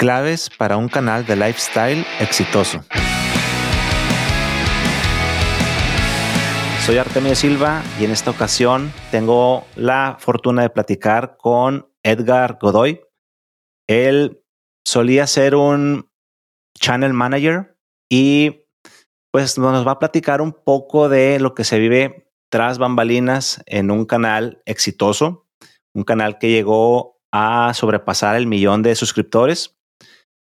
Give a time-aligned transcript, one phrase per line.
[0.00, 2.82] Claves para un canal de lifestyle exitoso.
[6.86, 13.02] Soy Artemio Silva y en esta ocasión tengo la fortuna de platicar con Edgar Godoy.
[13.86, 14.42] Él
[14.86, 16.10] solía ser un
[16.78, 17.76] channel manager
[18.10, 18.64] y
[19.30, 23.90] pues nos va a platicar un poco de lo que se vive tras bambalinas en
[23.90, 25.46] un canal exitoso,
[25.92, 29.76] un canal que llegó a sobrepasar el millón de suscriptores.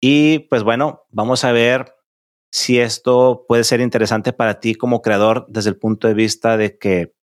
[0.00, 1.94] Y pues bueno, vamos a ver
[2.52, 6.78] si esto puede ser interesante para ti como creador desde el punto de vista de
[6.78, 7.14] que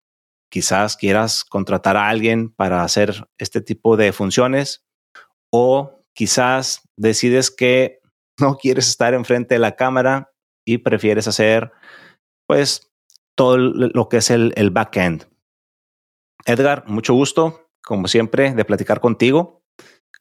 [0.52, 4.86] quizás quieras contratar a alguien para hacer este tipo de funciones
[5.52, 8.00] o quizás decides que
[8.40, 10.32] no quieres estar enfrente de la cámara
[10.66, 11.72] y prefieres hacer
[12.48, 12.92] pues
[13.36, 15.28] todo lo que es el, el backend.
[16.46, 19.64] Edgar, mucho gusto, como siempre, de platicar contigo.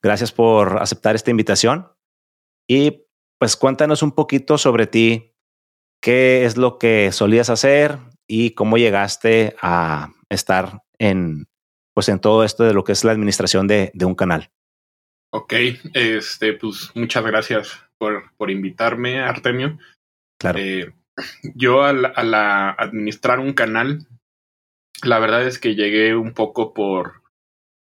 [0.02, 1.93] Gracias por aceptar esta invitación.
[2.68, 3.06] Y
[3.38, 5.34] pues cuéntanos un poquito sobre ti,
[6.00, 11.46] qué es lo que solías hacer y cómo llegaste a estar en,
[11.94, 14.50] pues en todo esto de lo que es la administración de, de un canal.
[15.32, 15.52] Ok,
[15.94, 19.78] este, pues muchas gracias por, por invitarme, Artemio.
[20.38, 20.58] Claro.
[20.58, 20.92] Eh,
[21.54, 24.06] yo al, la administrar un canal,
[25.02, 27.22] la verdad es que llegué un poco por,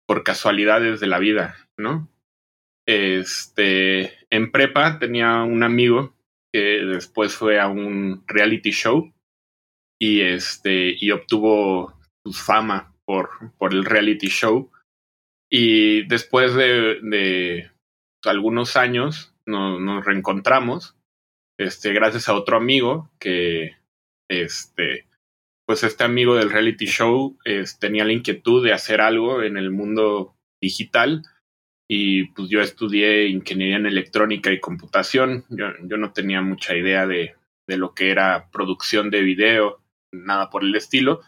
[0.06, 2.09] por casualidades de la vida, ¿no?
[2.93, 6.17] Este, en prepa tenía un amigo
[6.53, 9.15] que después fue a un reality show
[9.97, 11.97] y este, y obtuvo
[12.27, 14.73] su fama por, por el reality show.
[15.49, 17.71] Y después de, de
[18.25, 20.97] algunos años nos, nos reencontramos
[21.61, 23.77] este, gracias a otro amigo que,
[24.29, 25.07] este,
[25.65, 27.39] pues este amigo del reality show
[27.79, 31.23] tenía la inquietud de hacer algo en el mundo digital
[31.93, 35.45] y pues yo estudié ingeniería en electrónica y computación.
[35.49, 37.35] Yo, yo no tenía mucha idea de,
[37.67, 39.81] de lo que era producción de video,
[40.13, 41.21] nada por el estilo,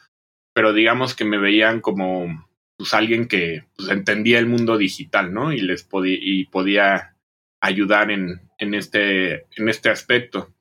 [0.55, 5.53] pero digamos que me veían como pues alguien que pues, entendía el mundo digital, ¿no?
[5.53, 7.17] Y les podía y podía
[7.61, 10.55] ayudar en, en, este, en este aspecto.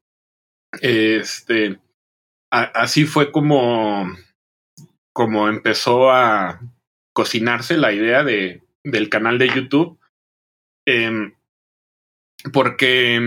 [0.81, 1.79] Este,
[2.49, 4.11] así fue como,
[5.13, 6.59] como empezó a
[7.13, 9.99] cocinarse la idea de, del canal de YouTube.
[10.87, 11.33] Eh,
[12.51, 13.19] porque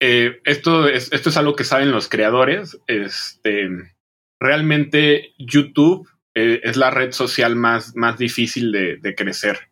[0.00, 2.80] eh, esto, es, esto es algo que saben los creadores.
[2.88, 3.68] Este,
[4.40, 9.70] realmente YouTube eh, es la red social más, más difícil de, crecer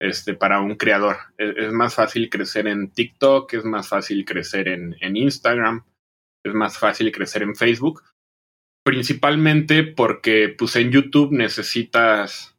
[0.00, 1.16] este, para un creador.
[1.36, 5.84] Es, es, más fácil crecer en TikTok, es más fácil crecer en, en Instagram,
[6.44, 8.02] es más fácil crecer en Facebook.
[8.84, 12.57] Principalmente porque pues en YouTube necesitas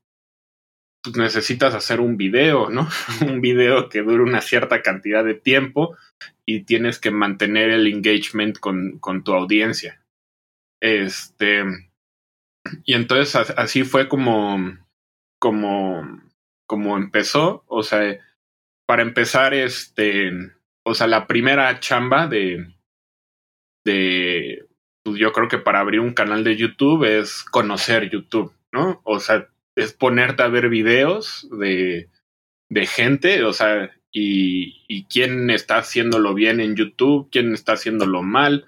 [1.03, 2.87] pues, necesitas hacer un video, ¿no?
[3.21, 5.97] un video que dure una cierta cantidad de tiempo
[6.45, 10.01] y tienes que mantener el engagement con, con tu audiencia.
[10.81, 11.63] Este.
[12.83, 14.77] Y entonces así fue como.
[15.39, 16.29] como
[16.69, 18.19] como empezó, o sea,
[18.85, 20.31] para empezar, este,
[20.85, 22.75] o sea, la primera chamba de,
[23.83, 24.67] de,
[25.03, 29.01] pues yo creo que para abrir un canal de YouTube es conocer YouTube, ¿no?
[29.03, 32.09] O sea, es ponerte a ver videos de,
[32.69, 38.23] de gente, o sea, y, y quién está haciéndolo bien en YouTube, quién está haciéndolo
[38.23, 38.65] mal,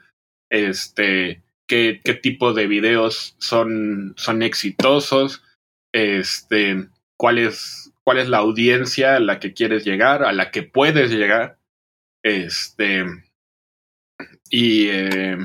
[0.49, 5.43] este, qué, qué tipo de videos son, son exitosos,
[5.93, 11.11] este, cuáles cuál es la audiencia a la que quieres llegar, a la que puedes
[11.11, 11.57] llegar.
[12.23, 13.05] Este.
[14.49, 15.37] Y eh,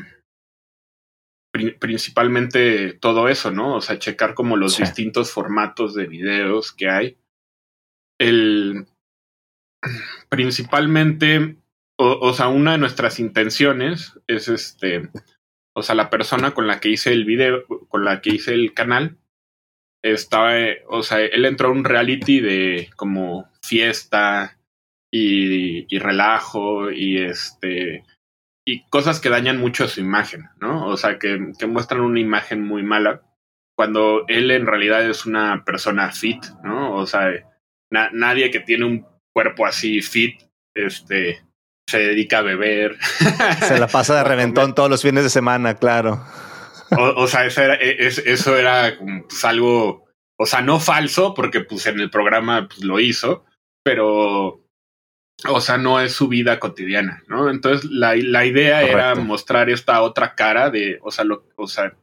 [1.78, 3.76] principalmente todo eso, ¿no?
[3.76, 4.82] O sea, checar como los sí.
[4.82, 7.18] distintos formatos de videos que hay.
[8.18, 8.86] El.
[10.28, 11.56] Principalmente,
[11.98, 15.08] o, o sea, una de nuestras intenciones es este.
[15.74, 18.72] O sea, la persona con la que hice el video, con la que hice el
[18.72, 19.18] canal,
[20.02, 20.54] estaba,
[20.88, 24.58] o sea, él entró a un reality de como fiesta
[25.10, 28.04] y, y, relajo y este
[28.66, 30.86] y cosas que dañan mucho su imagen, ¿no?
[30.88, 33.22] O sea, que, que muestran una imagen muy mala
[33.76, 36.94] cuando él en realidad es una persona fit, ¿no?
[36.94, 37.30] O sea,
[37.90, 40.40] na nadie que tiene un cuerpo así fit,
[40.74, 41.44] este,
[41.88, 42.96] se dedica a beber.
[43.60, 46.24] Se la pasa de reventón todos los fines de semana, claro.
[46.96, 48.94] O, o sea, eso era, es, eso era
[49.28, 50.06] pues, algo,
[50.38, 53.44] o sea, no falso, porque pues en el programa pues, lo hizo,
[53.84, 54.65] pero,
[55.48, 57.50] o sea, no es su vida cotidiana, ¿no?
[57.50, 58.98] Entonces, la, la idea Correcto.
[58.98, 61.94] era mostrar esta otra cara de, o sea, lo, o sea,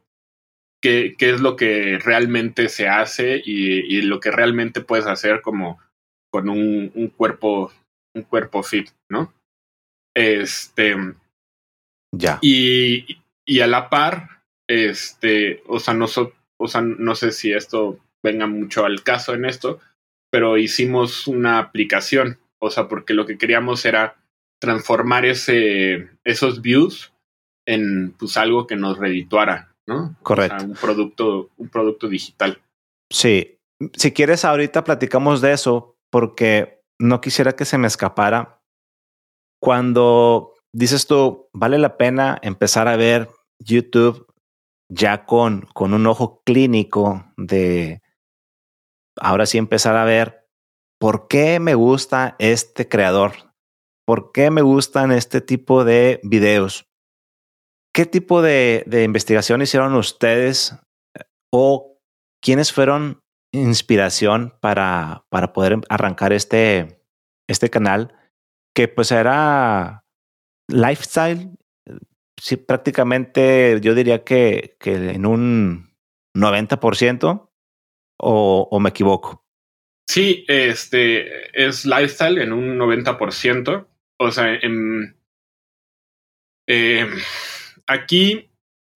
[0.80, 5.42] qué, qué es lo que realmente se hace y, y, lo que realmente puedes hacer
[5.42, 5.80] como
[6.30, 7.72] con un, un cuerpo
[8.14, 9.34] un cuerpo fit, ¿no?
[10.14, 10.96] Este.
[12.12, 12.38] Ya.
[12.40, 16.06] Y, y a la par, este, o sea, no,
[16.56, 19.80] o sea, no sé si esto venga mucho al caso en esto,
[20.30, 24.16] pero hicimos una aplicación, o sea, porque lo que queríamos era
[24.60, 27.12] transformar ese, esos views
[27.66, 30.16] en pues algo que nos redituara, ¿no?
[30.22, 30.64] Correcto.
[30.64, 32.60] un producto, un producto digital.
[33.10, 33.58] Sí.
[33.94, 38.60] Si quieres, ahorita platicamos de eso, porque no quisiera que se me escapara.
[39.60, 43.28] Cuando dices tú, vale la pena empezar a ver
[43.58, 44.26] YouTube
[44.88, 48.00] ya con, con un ojo clínico de
[49.16, 50.43] ahora sí empezar a ver
[51.04, 53.52] por qué me gusta este creador,
[54.06, 56.88] por qué me gustan este tipo de videos.
[57.94, 60.74] ¿Qué tipo de, investigación hicieron ustedes
[61.52, 61.98] o
[62.42, 63.20] quiénes fueron
[63.52, 67.04] inspiración para, para poder arrancar este,
[67.50, 68.14] este canal
[68.74, 70.06] que pues era
[70.68, 71.50] lifestyle
[72.40, 75.94] sí, prácticamente yo diría que, que en un
[76.34, 77.50] 90%
[78.20, 79.43] o, o me equivoco.
[80.06, 83.86] Sí, este es lifestyle en un 90%.
[84.18, 85.16] O sea, en,
[86.68, 87.08] eh,
[87.86, 88.50] aquí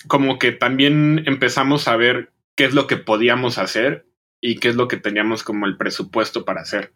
[0.07, 4.07] como que también empezamos a ver qué es lo que podíamos hacer
[4.41, 6.93] y qué es lo que teníamos como el presupuesto para hacer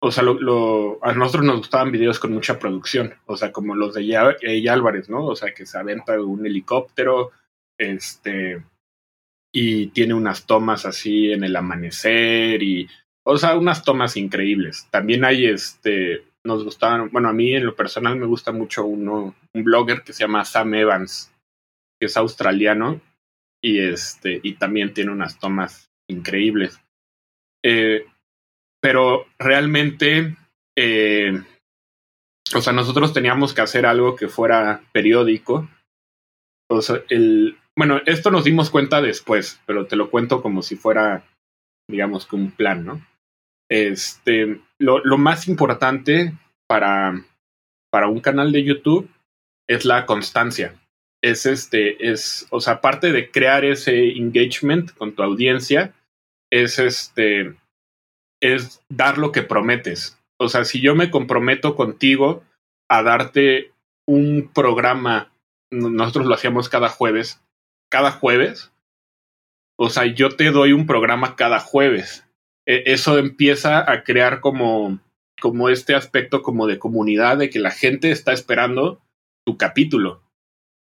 [0.00, 3.94] o sea, lo, a nosotros nos gustaban videos con mucha producción, o sea, como los
[3.94, 4.06] de
[4.40, 5.26] Jay Álvarez, ¿no?
[5.26, 7.32] O sea, que se aventa un helicóptero,
[7.76, 8.64] este,
[9.52, 12.88] y tiene unas tomas así en el amanecer y,
[13.30, 14.88] o sea, unas tomas increíbles.
[14.90, 19.34] También hay, este, nos gustaban, bueno, a mí en lo personal me gusta mucho uno,
[19.54, 21.30] un blogger que se llama Sam Evans,
[22.00, 23.02] que es australiano
[23.62, 26.80] y este, y también tiene unas tomas increíbles.
[27.62, 28.06] Eh,
[28.80, 30.34] pero realmente,
[30.74, 31.38] eh,
[32.54, 35.68] o sea, nosotros teníamos que hacer algo que fuera periódico.
[36.70, 40.76] O sea, el, bueno, esto nos dimos cuenta después, pero te lo cuento como si
[40.76, 41.26] fuera,
[41.90, 43.06] digamos, que un plan, ¿no?
[43.70, 46.32] Este, lo, lo más importante
[46.66, 47.24] para,
[47.90, 49.10] para un canal de YouTube
[49.68, 50.74] es la constancia.
[51.22, 55.94] Es este, es, o sea, aparte de crear ese engagement con tu audiencia,
[56.50, 57.56] es este,
[58.40, 60.18] es dar lo que prometes.
[60.38, 62.44] O sea, si yo me comprometo contigo
[62.88, 63.72] a darte
[64.06, 65.32] un programa,
[65.70, 67.42] nosotros lo hacíamos cada jueves,
[67.90, 68.72] cada jueves,
[69.76, 72.27] o sea, yo te doy un programa cada jueves.
[72.68, 75.00] E, eso empieza a crear como,
[75.40, 79.02] como este aspecto como de comunidad, de que la gente está esperando
[79.46, 80.22] tu capítulo.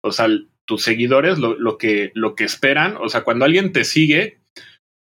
[0.02, 0.28] O sea,
[0.66, 4.40] tus seguidores lo, lo, que, lo que esperan, o sea, cuando alguien te sigue,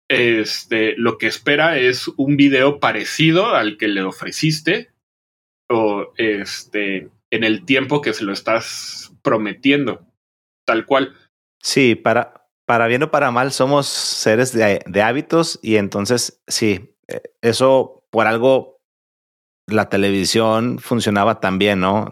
[0.09, 4.91] este, lo que espera es un video parecido al que le ofreciste
[5.69, 10.05] o este, en el tiempo que se lo estás prometiendo,
[10.65, 11.15] tal cual.
[11.61, 17.21] Sí, para, para bien o para mal somos seres de, hábitos y entonces sí, eh,
[17.41, 18.79] eso por algo
[19.67, 22.09] la televisión funcionaba tan bien, ¿no?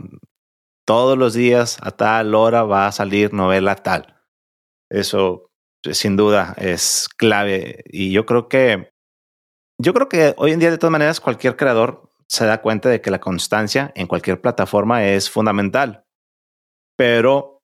[0.85, 4.21] Todos los días a tal hora va a salir novela tal.
[4.89, 5.51] Eso
[5.83, 7.83] sin duda es clave.
[7.87, 8.91] Y yo creo que,
[9.79, 13.01] yo creo que hoy en día, de todas maneras, cualquier creador se da cuenta de
[13.01, 16.05] que la constancia en cualquier plataforma es fundamental.
[16.97, 17.61] Pero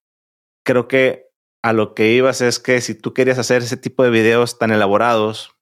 [0.65, 1.26] creo que
[1.67, 4.71] a lo que ibas es que si tú querías hacer ese tipo de videos tan
[4.71, 5.53] elaborados,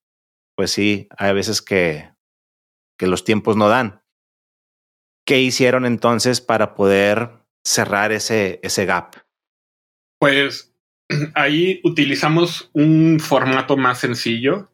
[0.56, 2.12] pues sí, hay veces que,
[3.00, 4.04] que los tiempos no dan.
[5.26, 7.32] ¿Qué hicieron entonces para poder
[7.66, 9.16] cerrar ese, ese gap?
[10.20, 10.72] Pues
[11.34, 14.70] ahí utilizamos un formato más sencillo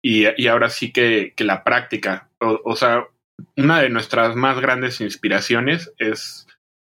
[0.00, 2.30] y, y ahora sí que, que la práctica.
[2.38, 3.08] O, o, sea,
[3.56, 6.46] una de nuestras más grandes inspiraciones es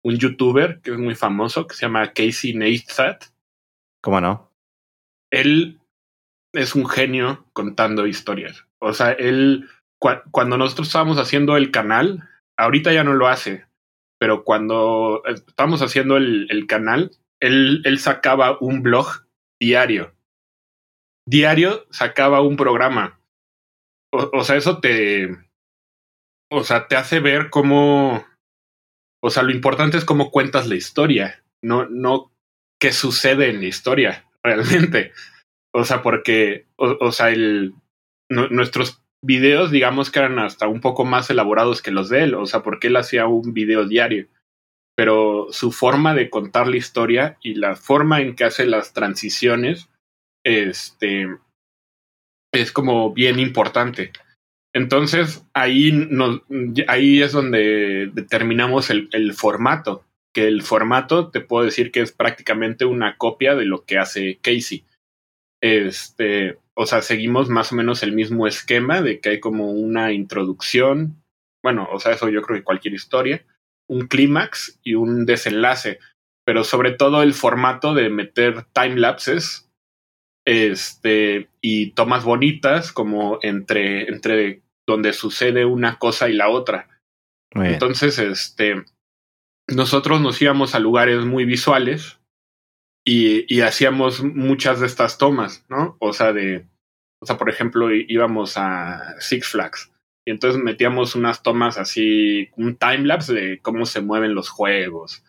[0.03, 3.34] un youtuber que es muy famoso, que se llama Casey Neistat.
[4.05, 4.51] ¿Cómo no?
[5.33, 5.81] Él
[6.53, 8.67] es un genio contando historias.
[8.79, 13.65] O sea, él, cu cuando nosotros estábamos haciendo el canal, ahorita ya no lo hace,
[14.21, 19.07] pero cuando estábamos haciendo el, el canal, él, él sacaba un blog
[19.59, 20.15] diario.
[21.27, 23.19] Diario sacaba un programa.
[24.13, 25.35] O, o, sea, eso te.
[26.51, 28.23] O sea, te hace ver cómo.
[29.23, 32.34] O sea, lo importante es cómo cuentas la historia, no, no
[32.81, 35.13] qué sucede en la historia, realmente.
[35.73, 36.67] O sea, porque.
[36.77, 37.75] O, sea, el,
[38.29, 42.35] nuestros videos, digamos que eran hasta un poco más elaborados que los de él.
[42.35, 44.29] O sea, porque él hacía un video diario
[44.97, 49.89] pero su forma de contar la historia y la forma en que hace las transiciones
[50.45, 51.29] este,
[52.53, 54.13] es como bien importante.
[54.73, 56.43] Entonces ahí, nos,
[56.87, 62.13] ahí es donde determinamos el, el, formato, que el formato te puedo decir que es
[62.13, 64.85] prácticamente una copia de lo que hace Casey.
[65.63, 70.13] Este, o sea, seguimos más o menos el mismo esquema de que hay como una
[70.13, 71.23] introducción,
[71.63, 73.47] bueno, o sea, eso yo creo que cualquier historia,
[73.89, 76.01] un clímax y un desenlace,
[76.45, 79.71] pero sobre todo el formato de meter time lapses
[80.45, 86.89] este, y tomas bonitas como entre, entre donde sucede una cosa y la otra.
[87.55, 88.85] Entonces, este,
[89.69, 92.21] nosotros nos íbamos a lugares muy visuales
[93.05, 95.97] y, y, hacíamos muchas de estas tomas, ¿no?
[96.01, 96.67] O sea, de,
[97.21, 99.93] o sea, por ejemplo, íbamos a Six Flags
[100.27, 105.23] y entonces metíamos unas tomas así, un timelapse de cómo se mueven los juegos.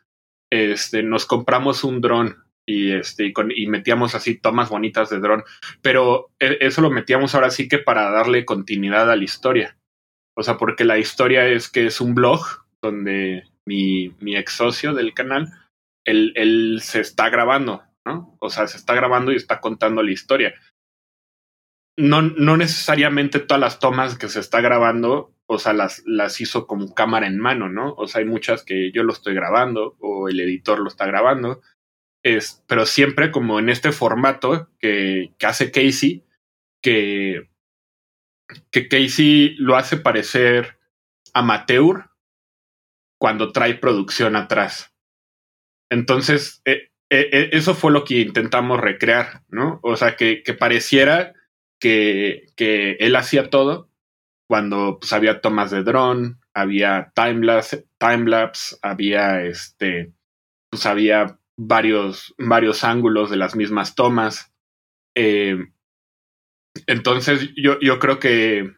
[0.51, 5.43] Este, nos compramos un dron y este y, metíamos así tomas bonitas de dron,
[5.81, 9.77] pero e, eso lo metíamos ahora sí que para darle continuidad a la historia.
[10.35, 12.41] O sea, porque la historia es que es un blog
[12.81, 15.51] donde mi, mi ex socio del canal,
[16.05, 18.37] él, él se está grabando, ¿no?
[18.39, 20.53] O sea, se está grabando y está contando la historia.
[21.97, 26.67] No, no necesariamente todas las tomas que se está grabando, o sea, las, las hizo
[26.67, 27.93] con cámara en mano, ¿no?
[27.93, 31.61] O sea, hay muchas que yo lo estoy grabando o el editor lo está grabando
[32.25, 36.25] es, pero siempre como en este formato que, que hace Casey,
[36.81, 37.49] que,
[38.71, 40.79] que Casey lo hace parecer
[41.33, 42.09] amateur
[43.25, 44.93] cuando trae producción atrás.
[45.89, 49.79] Entonces, eh, eh, eso fue lo que intentamos recrear, ¿no?
[49.81, 51.33] O sea, que, pareciera
[51.79, 52.51] que,
[52.99, 53.89] él hacía todo
[54.47, 60.13] cuando pues, había tomas de dron, había timelapse, timelapse había este,
[60.69, 64.53] pues había varios, varios ángulos de las mismas tomas.
[65.15, 65.57] Eh,
[66.85, 68.71] entonces, yo, yo creo que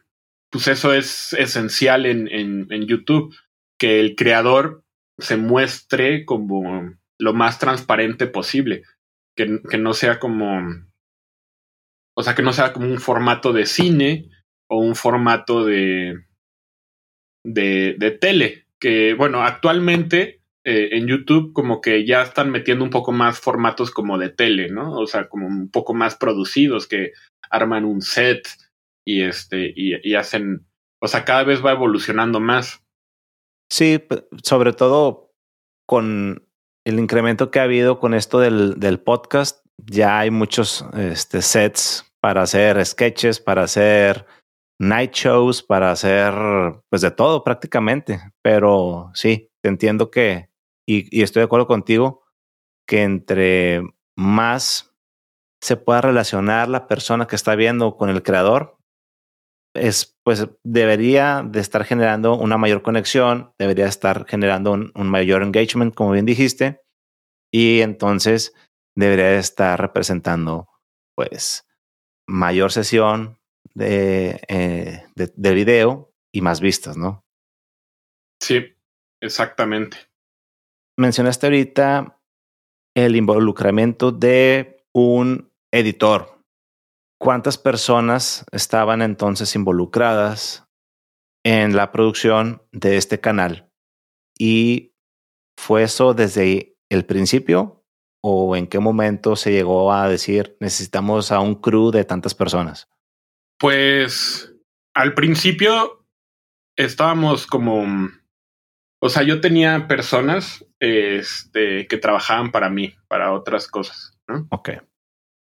[0.50, 3.34] pues eso es esencial en, en, en, YouTube,
[3.78, 4.84] que el creador
[5.18, 8.82] se muestre como lo más transparente posible,
[9.36, 10.62] que, que no sea como,
[12.14, 14.30] o sea, que no sea como un formato de cine
[14.68, 16.16] o un formato de,
[17.44, 23.12] de, tele, que bueno, actualmente eh, en YouTube como que ya están metiendo un poco
[23.12, 24.92] más formatos como de tele, ¿no?
[24.92, 27.12] O sea, como un poco más producidos que
[27.50, 28.46] arman un set
[29.04, 30.66] y este y, hacen,
[31.00, 32.84] o sea, cada vez va evolucionando más.
[33.70, 34.02] Sí,
[34.42, 35.32] sobre todo
[35.86, 36.46] con
[36.86, 42.04] el incremento que ha habido con esto del, del podcast, ya hay muchos este, sets
[42.20, 44.26] para hacer sketches, para hacer
[44.78, 46.32] night shows, para hacer
[46.88, 48.20] pues de todo prácticamente.
[48.42, 50.48] Pero sí, te entiendo que
[50.88, 52.24] y, estoy de acuerdo contigo
[52.86, 53.82] que entre
[54.16, 54.94] más
[55.60, 58.77] se pueda relacionar la persona que está viendo con el creador,
[59.74, 65.94] es, pues debería de estar generando una mayor conexión, debería estar generando un, mayor engagement,
[65.94, 66.82] como bien dijiste,
[67.52, 68.54] y entonces
[68.96, 70.68] debería estar representando
[71.14, 71.66] pues
[72.26, 73.38] mayor sesión
[73.74, 77.24] de, eh, de video y más vistas, ¿no?
[78.40, 78.76] Sí,
[79.20, 80.08] exactamente
[80.98, 82.20] mencionaste ahorita
[82.94, 86.37] el involucramiento de un editor.
[87.20, 90.68] ¿Cuántas personas estaban entonces involucradas
[91.44, 93.70] en la producción de este canal?
[94.38, 94.94] ¿Y
[95.58, 97.84] fue eso desde el principio
[98.22, 102.88] o en qué momento se llegó a decir necesitamos a un crew de tantas personas?
[103.58, 104.54] Pues
[104.94, 106.06] al principio
[106.76, 107.84] estábamos como
[109.00, 114.46] o sea, yo tenía personas este, que trabajaban para mí, para otras cosas, ¿no?
[114.50, 114.70] Ok.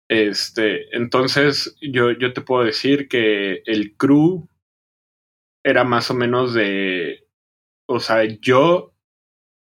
[0.10, 4.48] Este, entonces yo, yo te puedo decir que el crew
[5.64, 7.28] era más o menos de,
[7.88, 8.94] o sea, yo,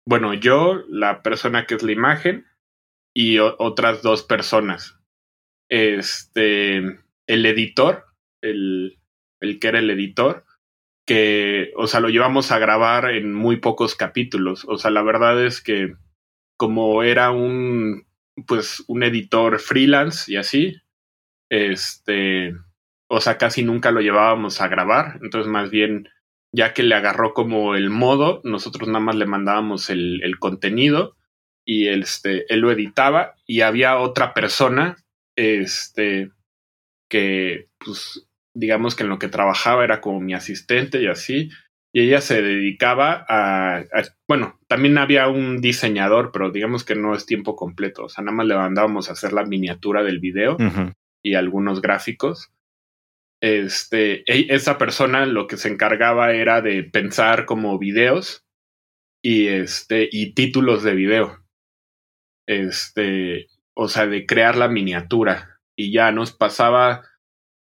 [0.06, 2.46] bueno, yo, la persona que es la imagen
[3.14, 4.98] y otras dos personas.
[5.70, 6.76] Este,
[7.26, 8.04] el editor,
[8.42, 8.98] el,
[9.40, 10.44] el que era el editor,
[11.06, 14.66] que, o sea, lo llevamos a grabar en muy pocos capítulos.
[14.68, 15.94] O sea, la verdad es que
[16.58, 18.06] como era un,
[18.46, 20.76] pues, un editor freelance y así,
[21.50, 22.54] este,
[23.08, 25.18] o sea, casi nunca lo llevábamos a grabar.
[25.22, 26.08] Entonces, más bien,
[26.52, 31.16] ya que le agarró como el modo, nosotros nada más le mandábamos el, el contenido
[31.64, 34.96] y este, él lo editaba y había otra persona,
[35.36, 36.30] este,
[37.08, 41.50] que, pues, digamos que en lo que trabajaba era como mi asistente y así,
[41.96, 43.84] y ella se dedicaba a,
[44.26, 48.36] bueno, también había un diseñador, pero digamos que no es tiempo completo, o sea, nada
[48.36, 50.56] más le mandábamos a hacer la miniatura del video
[51.22, 52.50] y algunos gráficos.
[53.40, 58.44] este, e, esa persona lo que se encargaba era de pensar como videos
[59.22, 61.44] y este, y títulos de video.
[62.48, 65.60] Este, o sea, de crear la miniatura.
[65.76, 67.02] Y ya nos pasaba,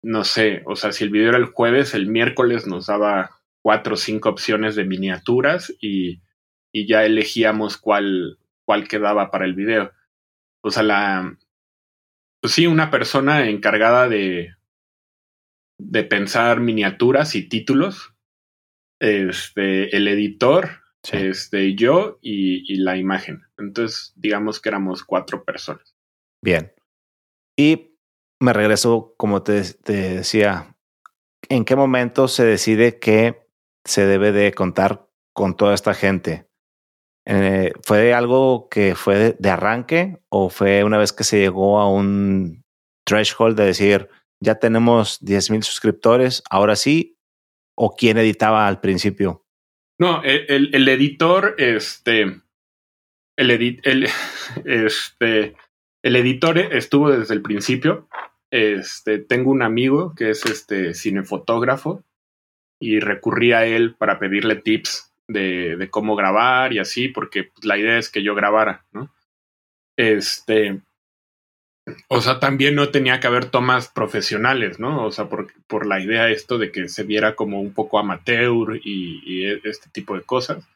[0.03, 3.36] no sé, o sea, si el video era el jueves, el miércoles nos daba
[3.67, 6.23] cuatro o cinco opciones de miniaturas y,
[6.73, 9.91] y ya elegíamos cuál, cuál quedaba para el video.
[10.63, 11.37] O sea, la,
[12.41, 14.55] pues sí, una persona encargada de,
[15.79, 18.15] de pensar miniaturas y títulos.
[19.01, 23.43] Este, el editor, este, yo y, la imagen.
[23.59, 25.97] Entonces, digamos que éramos cuatro personas.
[26.41, 26.73] Bien.
[27.59, 27.99] Y
[28.39, 30.77] me regreso, como te, decía,
[31.49, 33.46] ¿en qué momento se decide que
[33.87, 36.47] se debe de contar con toda esta gente?
[37.25, 41.91] Eh, ¿Fue algo que fue de, arranque o fue una vez que se llegó a
[41.91, 42.63] un
[43.05, 44.09] threshold de decir,
[44.41, 47.17] ya tenemos 10 mil suscriptores, ahora sí,
[47.77, 49.45] o quién editaba al principio?
[49.99, 52.43] No, el, el editor, este,
[53.37, 53.51] el,
[53.83, 54.09] el,
[54.65, 55.57] este,
[56.03, 58.09] el editor estuvo desde el principio.
[58.53, 62.05] Este, tengo un amigo que es este cinefotógrafo
[62.81, 67.79] y recurrí a él para pedirle tips de, de cómo grabar y así, porque la
[67.79, 69.13] idea es que yo grabara, ¿no?
[69.97, 70.81] Este,
[72.09, 75.05] o sea, también no tenía que haber tomas profesionales, ¿no?
[75.05, 78.81] O sea, por, por la idea esto de que se viera como un poco amateur
[78.83, 80.69] y, e, este tipo de cosas.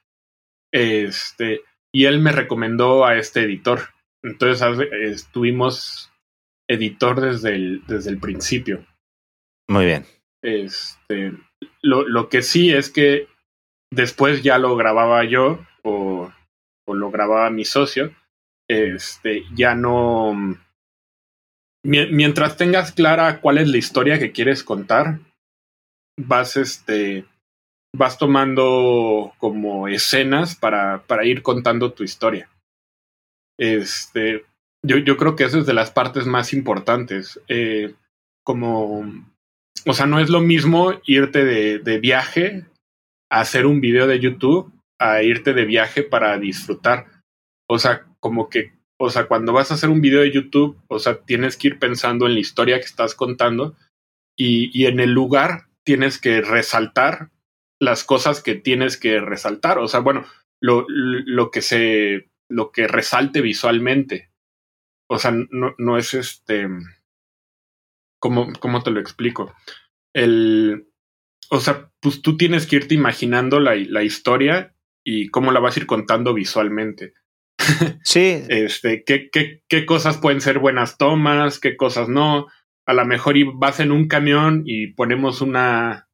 [0.73, 3.81] Este, y él me recomendó a este editor.
[4.23, 6.13] Entonces estuvimos
[6.69, 8.87] editor desde el, desde el principio.
[9.69, 10.07] Muy bien.
[10.43, 11.33] Este,
[11.83, 13.29] lo, lo que sí es que
[13.93, 16.33] después ya lo grababa yo o,
[16.87, 18.15] o lo grababa mi socio.
[18.69, 20.57] Este, ya no
[21.83, 25.19] mientras tengas clara cuál es la historia que quieres contar,
[26.19, 27.25] vas este
[27.97, 32.49] vas tomando como escenas para, para ir contando tu historia.
[33.59, 34.45] Este,
[34.87, 37.41] yo, yo creo que esa es de las partes más importantes.
[37.49, 37.95] Eh,
[38.45, 39.05] como,
[39.87, 42.67] o sea, no es lo mismo irte de, de viaje
[43.31, 47.07] a hacer un video de YouTube a irte de viaje para disfrutar.
[47.69, 50.99] O sea, como que o sea, cuando vas a hacer un video de YouTube, o
[50.99, 53.75] sea, tienes que ir pensando en la historia que estás contando
[54.37, 57.31] y, y en el lugar tienes que resaltar
[57.81, 59.79] las cosas que tienes que resaltar.
[59.79, 60.27] O sea, bueno,
[60.61, 64.31] lo, lo que se, lo que resalte visualmente.
[65.09, 66.69] O sea, no, no es este.
[68.21, 69.53] ¿Cómo, ¿Cómo te lo explico?
[70.13, 70.87] El.
[71.51, 75.77] O sea, pues tú tienes que irte imaginando la, la historia y cómo la vas
[75.77, 77.15] a ir contando visualmente.
[78.05, 78.43] Sí.
[78.49, 82.47] este, ¿qué, qué, qué cosas pueden ser buenas tomas, qué cosas no.
[82.87, 86.09] A lo mejor vas en un camión y ponemos una,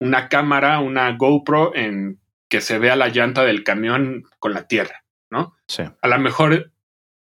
[0.00, 5.04] una cámara, una GoPro en que se vea la llanta del camión con la tierra,
[5.30, 5.54] ¿no?
[5.68, 5.82] Sí.
[6.00, 6.72] A lo mejor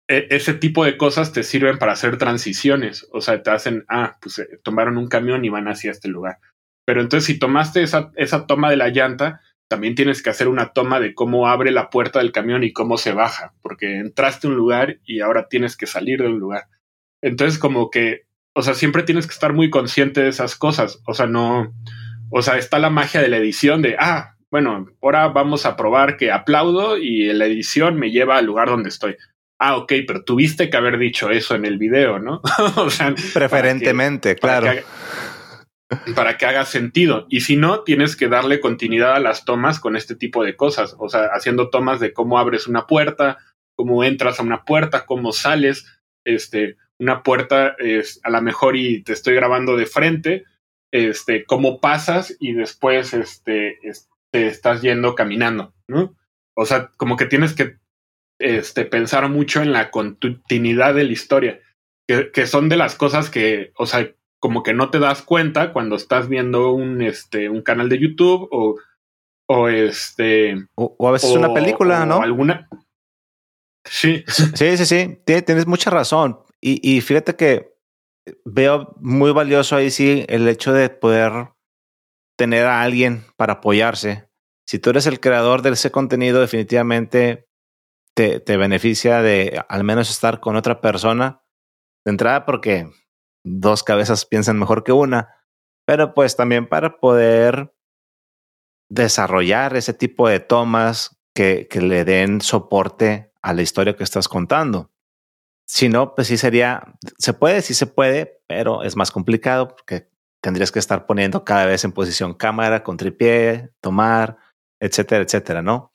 [0.08, 3.08] ese tipo de cosas te sirven para hacer transiciones.
[3.12, 6.38] O sea, te hacen, ah, pues eh, tomaron un camión y van hacia este lugar.
[6.86, 10.74] Pero entonces, si tomaste esa, esa toma de la llanta, también tienes que hacer una
[10.74, 14.52] toma de cómo abre la puerta del camión y cómo se baja, porque entraste a
[14.52, 16.66] un lugar y ahora tienes que salir de un lugar.
[17.24, 21.02] Entonces, como que, o sea, siempre tienes que estar muy consciente de esas cosas.
[21.08, 21.74] O sea, no,
[22.30, 26.18] o sea, está la magia de la edición de, ah, bueno, ahora vamos a probar
[26.18, 29.18] que aplaudo y la edición me lleva al lugar donde estoy.
[29.60, 32.42] Ah, ok, pero tuviste que haber dicho eso en el video, ¿no?
[32.76, 34.72] o sea, preferentemente, claro
[36.16, 37.26] para que haga sentido.
[37.30, 40.96] Y si no, tienes que darle continuidad a las tomas con este tipo de cosas.
[41.00, 43.38] O sea, haciendo tomas de cómo abres una puerta,
[43.76, 45.86] cómo entras a una puerta, cómo sales.
[46.26, 50.44] Este, una puerta es a lo mejor y te estoy grabando de frente,
[50.92, 53.78] este, cómo pasas y después este,
[54.32, 56.16] te estás yendo caminando, ¿no?
[56.56, 57.78] O sea, como que tienes que
[58.40, 61.60] este, pensar mucho en la continuidad de la historia,
[62.08, 65.74] que, que son de las cosas que, o sea, como que no te das cuenta
[65.74, 68.76] cuando estás viendo un, este, un canal de YouTube o,
[69.48, 70.68] o este...
[70.76, 72.22] O, a veces una película, ¿no?
[72.22, 72.68] Alguna...
[73.86, 74.24] Sí.
[74.28, 75.20] Sí, sí, sí.
[75.26, 76.40] Tienes mucha razón.
[76.62, 77.76] Y, y fíjate que
[78.44, 81.50] veo muy valioso ahí sí el hecho de poder
[82.38, 84.28] tener a alguien para apoyarse.
[84.68, 87.48] Si tú eres el creador de ese contenido, definitivamente
[88.16, 91.42] te, beneficia de al menos estar con otra persona
[92.06, 92.90] de entrada porque
[93.44, 95.36] dos cabezas piensan mejor que una,
[95.86, 97.76] pero pues también para poder
[98.90, 104.28] desarrollar ese tipo de tomas que, que le den soporte a la historia que estás
[104.28, 104.92] contando.
[105.68, 110.10] Si no, pues sí sería, se puede, sí se puede, pero es más complicado porque
[110.42, 114.38] tendrías que estar poniendo cada vez en posición cámara, con tripié, tomar,
[114.80, 115.92] etcétera, etcétera, ¿no?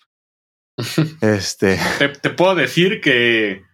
[1.20, 1.78] Este.
[1.98, 3.64] Te, puedo decir que,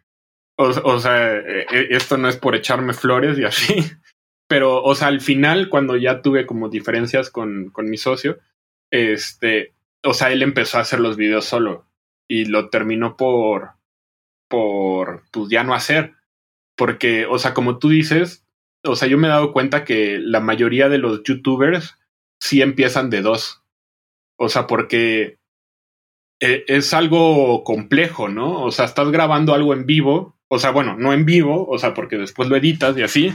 [0.56, 3.74] o, sea, e, e, esto no es por echarme flores y así,
[4.48, 8.38] pero, o sea, al final, cuando ya tuve como diferencias con, con mi socio,
[8.90, 11.86] este, o sea, él empezó a hacer los videos solo
[12.28, 13.72] y lo terminó por,
[14.48, 16.14] por, pues ya no hacer.
[16.76, 18.46] Porque, o sea, como tú dices,
[18.84, 21.98] o sea, yo me he dado cuenta que la mayoría de los youtubers
[22.40, 23.62] sí empiezan de dos.
[24.38, 25.38] O sea, porque
[26.40, 28.62] e, es algo complejo, ¿no?
[28.62, 31.94] O sea, estás grabando algo en vivo, o sea, bueno, no en vivo, o sea,
[31.94, 33.32] porque después lo editas y así,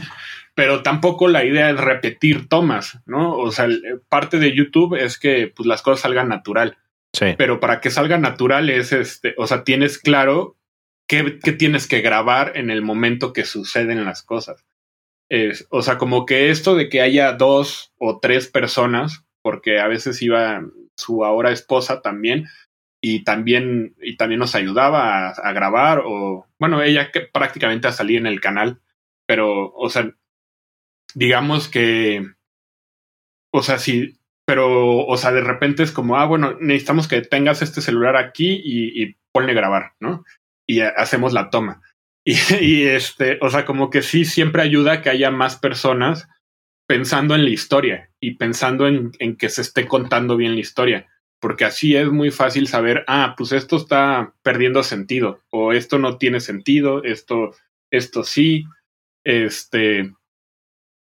[0.55, 3.35] pero tampoco la idea es repetir tomas, ¿no?
[3.37, 3.67] O sea,
[4.09, 6.77] parte de YouTube es que pues, las cosas salgan natural.
[7.13, 7.35] Sí.
[7.37, 10.57] Pero para que salga natural es, este, o sea, tienes claro
[11.07, 14.65] qué, qué tienes que grabar en el momento que suceden las cosas.
[15.29, 19.87] Es, o sea, como que esto de que haya dos o tres personas, porque a
[19.87, 20.61] veces iba
[20.95, 22.47] su ahora esposa también,
[23.01, 28.19] y también, y también nos ayudaba a, grabar, o bueno, ella que prácticamente a salir
[28.19, 28.79] en el canal,
[29.25, 30.11] pero, o sea,
[31.15, 32.23] digamos que,
[33.51, 37.63] o sea, sí, pero, o sea, de repente es como, ah, bueno, necesitamos que tengas
[37.63, 40.23] este celular aquí y, y ponle grabar, ¿no?
[40.67, 41.81] Y hacemos la toma.
[42.23, 46.29] Y, y, este, o sea, como que sí, siempre ayuda que haya más personas
[46.87, 51.10] pensando en la historia y pensando en, en que se esté contando bien la historia
[51.41, 56.17] porque así es muy fácil saber, ah, pues esto está perdiendo sentido, o esto no
[56.17, 57.55] tiene sentido, esto,
[57.91, 58.65] esto sí,
[59.25, 60.13] este,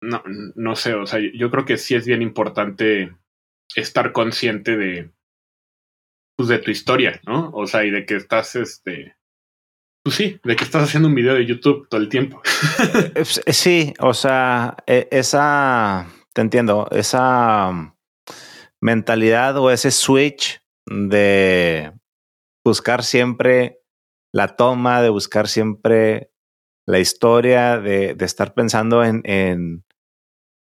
[0.03, 0.23] no,
[0.55, 3.17] no sé, o sea, yo creo que sí es bien importante
[3.75, 5.11] estar consciente de,
[6.37, 7.51] pues de tu historia, ¿no?
[7.53, 9.17] O sea, y de que estás, este,
[10.05, 12.43] pues sí, de que estás haciendo un video de YouTube todo el tiempo.
[13.15, 17.96] Eh, sí, o sea, e, esa, te entiendo, esa
[18.83, 21.93] mentalidad o ese switch de
[22.65, 23.81] buscar siempre
[24.33, 26.31] la toma, de buscar siempre
[26.87, 29.85] la historia, de, estar pensando en,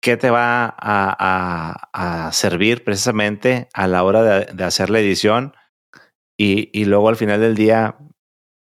[0.03, 5.55] qué te va a, servir precisamente a la hora de, hacer la edición.
[6.39, 7.99] Y, luego al final del día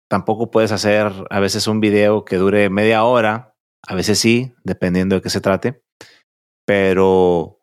[0.10, 3.56] tampoco puedes hacer a veces un video que dure media hora,
[3.88, 5.84] a veces sí, dependiendo de qué se trate,
[6.66, 7.55] pero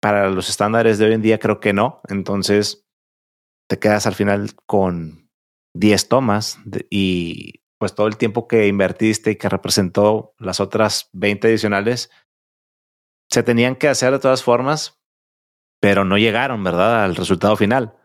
[0.00, 2.00] para los estándares de hoy en día creo que no.
[2.08, 2.86] Entonces
[3.68, 5.30] te quedas al final con
[5.74, 6.58] 10 tomas
[6.90, 12.10] y pues todo el tiempo que invertiste y que representó las otras 20 adicionales
[13.30, 15.00] se tenían que hacer de todas formas,
[15.80, 17.04] pero no llegaron, ¿verdad?
[17.04, 17.96] Al resultado final.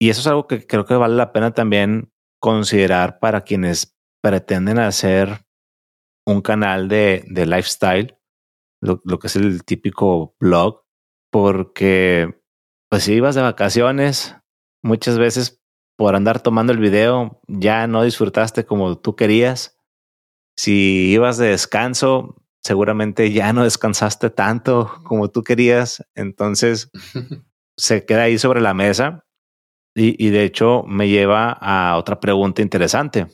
[0.00, 4.80] Y eso es algo que creo que vale la pena también considerar para quienes pretenden
[4.80, 5.46] hacer
[6.26, 8.18] un canal de, de lifestyle,
[8.80, 10.81] lo, lo, que es el típico blog,
[11.32, 12.38] porque
[12.90, 14.36] pues si ibas de vacaciones,
[14.82, 15.62] muchas veces
[15.96, 19.78] por andar tomando el video ya no disfrutaste como tú querías.
[20.58, 26.04] Si ibas de descanso, seguramente ya no descansaste tanto como tú querías.
[26.14, 26.90] Entonces
[27.78, 29.24] se queda ahí sobre la mesa
[29.96, 33.26] y, y de hecho me lleva a otra pregunta interesante.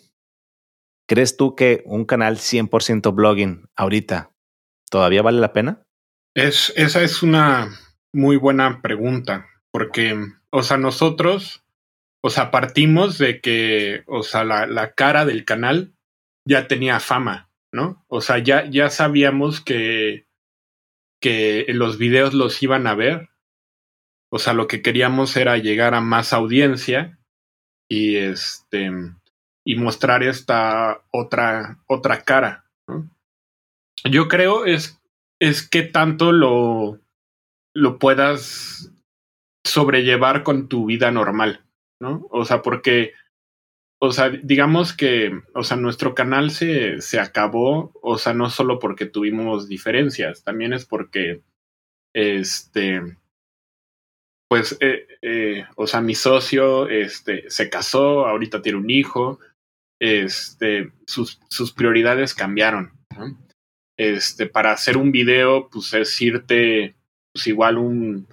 [1.08, 4.30] ¿Crees tú que un canal 100% blogging ahorita
[4.88, 5.82] todavía vale la pena?
[6.36, 7.70] Es, esa es una
[8.12, 10.16] muy buena pregunta, porque,
[10.50, 11.64] o sea, nosotros,
[12.22, 15.94] o sea, partimos de que, o sea, la, la cara del canal
[16.46, 18.04] ya tenía fama, ¿no?
[18.08, 20.26] O sea, ya, ya sabíamos que,
[21.20, 23.28] que los videos los iban a ver.
[24.30, 27.18] O sea, lo que queríamos era llegar a más audiencia
[27.88, 28.90] y este
[29.64, 32.64] y mostrar esta otra otra cara.
[34.04, 35.00] Yo creo es
[35.40, 37.00] es que tanto lo
[37.78, 38.92] lo puedas
[39.64, 41.64] sobrellevar con tu vida normal,
[42.00, 42.26] ¿no?
[42.30, 43.12] O sea, porque,
[44.00, 48.80] o sea, digamos que, o sea, nuestro canal se, se acabó, o sea, no solo
[48.80, 51.42] porque tuvimos diferencias, también es porque,
[52.14, 53.16] este,
[54.48, 59.38] pues, eh, eh, o sea, mi socio, este, se casó, ahorita tiene un hijo,
[60.00, 62.92] este, sus, sus prioridades cambiaron.
[63.96, 66.97] Este, para hacer un video, pues es irte
[67.38, 68.26] pues igual un...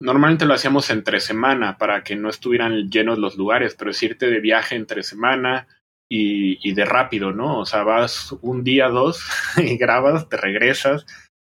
[0.00, 4.30] Normalmente lo hacíamos entre semana para que no estuvieran llenos los lugares, pero es irte
[4.30, 5.66] de viaje entre semana
[6.08, 7.58] y, y de rápido, ¿no?
[7.58, 11.04] O sea, vas un día, dos y grabas, te regresas,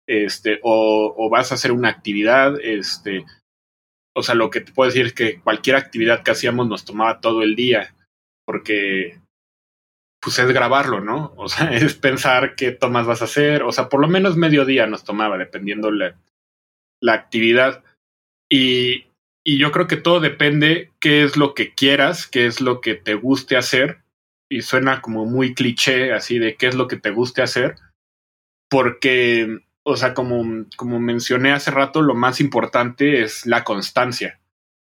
[0.07, 3.25] este, o, o vas a hacer una actividad, este,
[4.14, 7.20] o sea, lo que te puedo decir es que cualquier actividad que hacíamos nos tomaba
[7.20, 7.94] todo el día,
[8.44, 9.18] porque
[10.20, 11.33] pues es grabarlo, ¿no?
[11.38, 14.66] O sea, es pensar qué tomas vas a hacer, o sea, por lo menos medio
[14.66, 16.14] día nos tomaba, dependiendo la,
[17.05, 17.85] la actividad.
[18.51, 19.05] Y,
[19.45, 22.95] y yo creo que todo depende qué es lo que quieras, qué es lo que
[22.95, 24.03] te guste hacer.
[24.51, 27.77] Y suena como muy cliché, así de qué es lo que te guste hacer.
[28.71, 34.40] Porque, o sea, como, como mencioné hace rato, lo más importante es la constancia.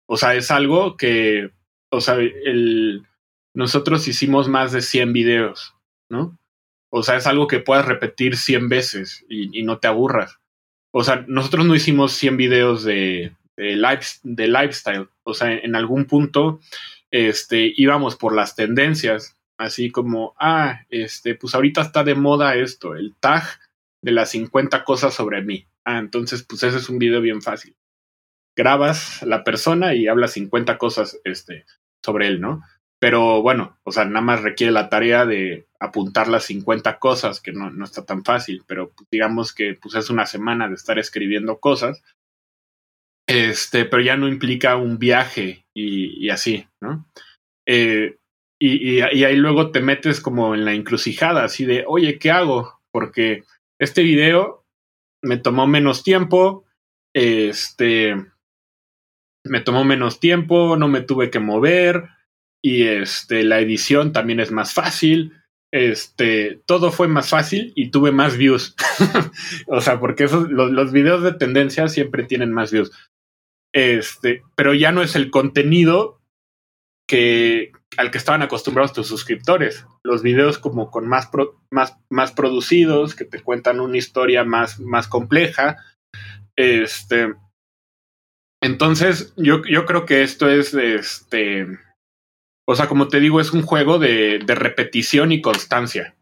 [0.07, 1.49] O sea, es algo que,
[1.91, 3.07] o sea, el,
[3.55, 5.75] nosotros hicimos más de 100 videos,
[6.09, 6.37] ¿no?
[6.91, 10.39] O sea, es algo que puedas repetir 100 veces y, y no te aburras.
[10.95, 15.09] O sea, nosotros no hicimos 100 videos de, de, de lifestyle.
[15.23, 16.59] O sea, en algún punto
[17.09, 22.95] este, íbamos por las tendencias, así como, ah, este, pues ahorita está de moda esto,
[22.95, 23.43] el tag
[24.01, 25.65] de las 50 cosas sobre mí.
[25.83, 27.75] Ah, entonces, pues ese es un video bien fácil.
[28.55, 31.65] Grabas la persona y hablas 50 cosas este,
[32.03, 32.63] sobre él, ¿no?
[32.99, 37.51] Pero bueno, o sea, nada más requiere la tarea de apuntar las 50 cosas, que
[37.51, 41.59] no, no está tan fácil, pero digamos que pues es una semana de estar escribiendo
[41.59, 42.01] cosas
[43.27, 47.07] este, pero ya no implica un viaje y, así, ¿no?
[47.65, 48.17] Eh,
[48.59, 52.31] y, y, y, ahí luego te metes como en la encrucijada, así de, oye, ¿qué
[52.31, 52.81] hago?
[52.91, 53.43] Porque
[53.79, 54.65] este video
[55.21, 56.65] me tomó menos tiempo,
[57.13, 58.15] este,
[59.45, 62.09] me tomó menos tiempo, no me tuve que mover,
[62.61, 65.33] y este, la edición también es más fácil,
[65.73, 68.75] este, todo fue más fácil y tuve más views.
[69.67, 72.91] o sea, porque esos, los, videos de tendencia siempre tienen más views.
[73.73, 76.21] Este, pero ya no es el contenido
[77.09, 79.87] que al que estaban acostumbrados tus suscriptores.
[80.03, 84.79] Los videos como con más, pro, más, más producidos, que te cuentan una historia más,
[84.79, 85.77] más compleja.
[86.55, 87.33] Este.
[88.61, 91.79] Entonces, yo, yo creo que esto es este.
[92.65, 96.15] O sea, como te digo, es un juego de, de repetición y constancia.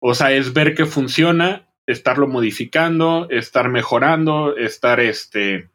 [0.00, 5.70] O sea, es ver que funciona, estarlo modificando, estar mejorando, estar este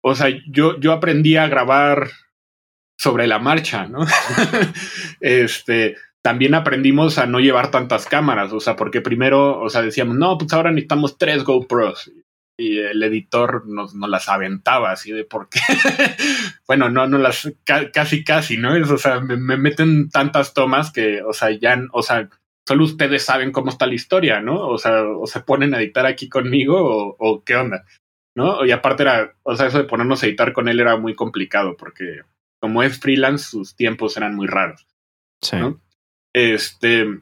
[0.00, 2.10] o sea, yo, yo aprendí a grabar
[2.96, 4.06] sobre la marcha, ¿no?
[5.20, 10.16] este, también aprendimos a no llevar tantas cámaras, o sea, porque primero, o sea, decíamos,
[10.16, 12.10] no, pues ahora necesitamos tres GoPros.
[12.58, 15.60] Y el editor nos, nos las aventaba así de por qué.
[16.66, 18.74] bueno, no, no las, ca casi, casi, ¿no?
[18.74, 22.28] Es, o sea, me, me, meten tantas tomas que, o sea, ya, o sea,
[22.66, 24.66] solo ustedes saben cómo está la historia, ¿no?
[24.66, 27.84] O sea, o se ponen a editar aquí conmigo o, o qué onda.
[28.38, 28.64] ¿no?
[28.64, 31.76] Y aparte era, o sea, eso de ponernos a editar con él era muy complicado
[31.76, 32.22] porque
[32.60, 34.86] como es freelance, sus tiempos eran muy raros.
[35.42, 35.56] Sí.
[35.56, 35.80] ¿no?
[36.32, 37.20] Este,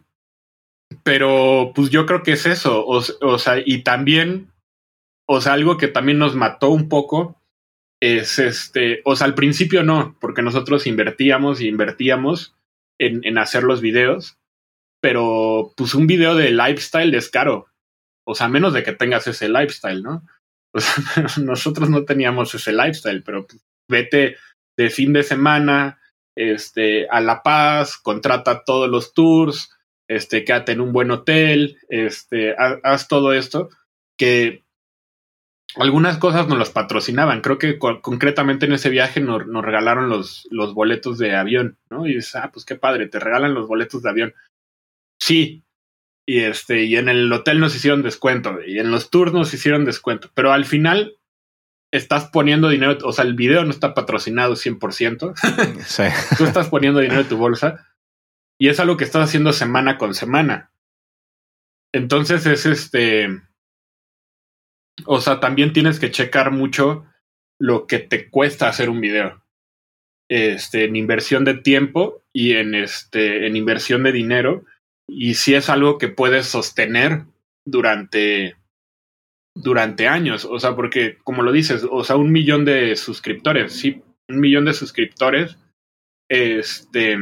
[1.03, 4.53] pero pues yo creo que es eso, o, o, sea, y también,
[5.29, 7.41] o sea, algo que también nos mató un poco
[8.01, 12.55] es este, o sea, al principio no, porque nosotros invertíamos y invertíamos
[12.99, 14.39] en, en hacer los videos,
[15.01, 17.67] pero pues un video de lifestyle es caro,
[18.27, 20.23] o sea, menos de que tengas ese lifestyle, ¿no?
[20.77, 24.37] O sea, nosotros no teníamos ese lifestyle, pero pues, vete
[24.77, 25.99] de fin de semana
[26.37, 29.75] este, a La Paz, contrata todos los tours,
[30.07, 33.71] este, quédate en un buen hotel, este, haz, haz todo esto,
[34.19, 34.65] que
[35.77, 37.41] algunas cosas nos las patrocinaban.
[37.41, 41.79] Creo que co concretamente en ese viaje nos, nos, regalaron los, los boletos de avión,
[41.91, 42.07] ¿no?
[42.07, 44.35] Y dices, ah, pues qué padre, te regalan los boletos de avión.
[45.21, 45.65] Sí,
[46.27, 49.85] y este, y en el hotel nos hicieron descuento, y en los tours nos hicieron
[49.85, 51.17] descuento, pero al final
[51.93, 55.35] estás poniendo dinero, o sea, el video no está patrocinado 100%.
[55.87, 56.03] Sí.
[56.37, 57.87] Tú estás poniendo dinero en tu bolsa
[58.59, 60.71] y es algo que estás haciendo semana con semana.
[61.93, 63.41] Entonces es este,
[65.04, 67.04] o sea, también tienes que checar mucho
[67.59, 69.42] lo que te cuesta hacer un video.
[70.28, 74.64] Este, en inversión de tiempo y en este, en inversión de dinero.
[75.06, 77.24] Y si es algo que puedes sostener
[77.64, 78.56] durante
[79.54, 84.02] durante años, o sea, porque como lo dices, o sea, un millón de suscriptores, sí,
[84.28, 85.56] un millón de suscriptores,
[86.28, 87.16] este,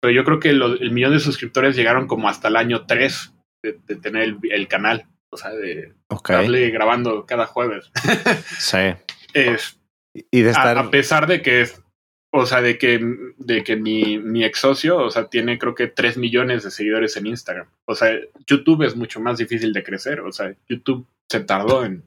[0.00, 3.72] pero yo creo que el millón de suscriptores llegaron como hasta el año 3 de,
[3.96, 6.70] tener el, canal, o sea, de okay.
[6.70, 7.90] grabando cada jueves.
[8.58, 8.94] sí.
[9.34, 9.78] Es,
[10.14, 10.76] y de estar...
[10.76, 11.68] a, a pesar de que
[12.30, 13.00] o sea, de que,
[13.38, 17.16] de que mi, mi ex socio, o sea, tiene creo que 3 millones de seguidores
[17.16, 17.68] en Instagram.
[17.86, 20.20] O sea, YouTube es mucho más difícil de crecer.
[20.20, 22.04] O sea, YouTube se tardó en,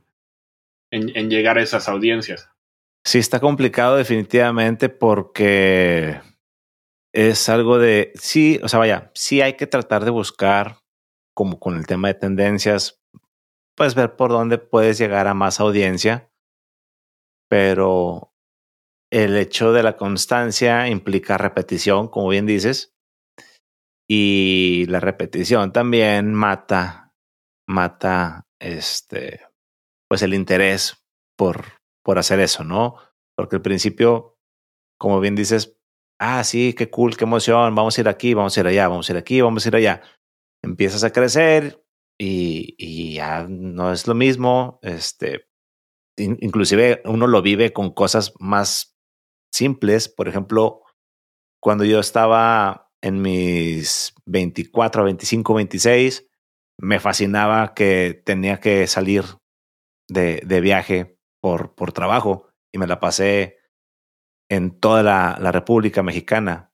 [0.92, 2.50] en, en llegar a esas audiencias.
[3.04, 6.22] Sí, está complicado definitivamente porque
[7.14, 10.78] es algo de, sí, o sea, vaya, sí hay que tratar de buscar,
[11.34, 13.01] como con el tema de tendencias,
[13.82, 16.32] pues ver por dónde puedes llegar a más audiencia,
[17.50, 18.32] pero
[19.12, 22.96] el hecho de la constancia implica repetición, como bien dices.
[24.08, 27.16] Y la repetición también mata,
[27.68, 29.48] mata este,
[30.08, 31.04] pues el interés
[31.36, 31.66] por,
[32.04, 32.98] por hacer eso, ¿no?
[33.36, 34.38] Porque al principio,
[35.00, 35.76] como bien dices,
[36.20, 39.10] ah, sí, qué cool, qué emoción, vamos a ir aquí, vamos a ir allá, vamos
[39.10, 40.04] a ir aquí, vamos a ir allá.
[40.64, 41.82] Empiezas a crecer
[42.24, 45.48] y, ya no es lo mismo, este,
[46.18, 48.96] inclusive uno lo vive con cosas más
[49.52, 50.84] simples, por ejemplo,
[51.60, 56.30] cuando yo estaba en mis 24, 25, 26,
[56.80, 59.24] me fascinaba que tenía que salir
[60.08, 63.58] de, de viaje por, por trabajo y me la pasé
[64.48, 66.72] en toda la, la República Mexicana.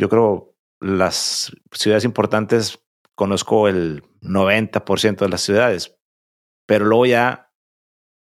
[0.00, 2.87] Yo creo las ciudades importantes
[3.18, 5.98] conozco el 90% de las ciudades,
[6.68, 7.52] pero luego ya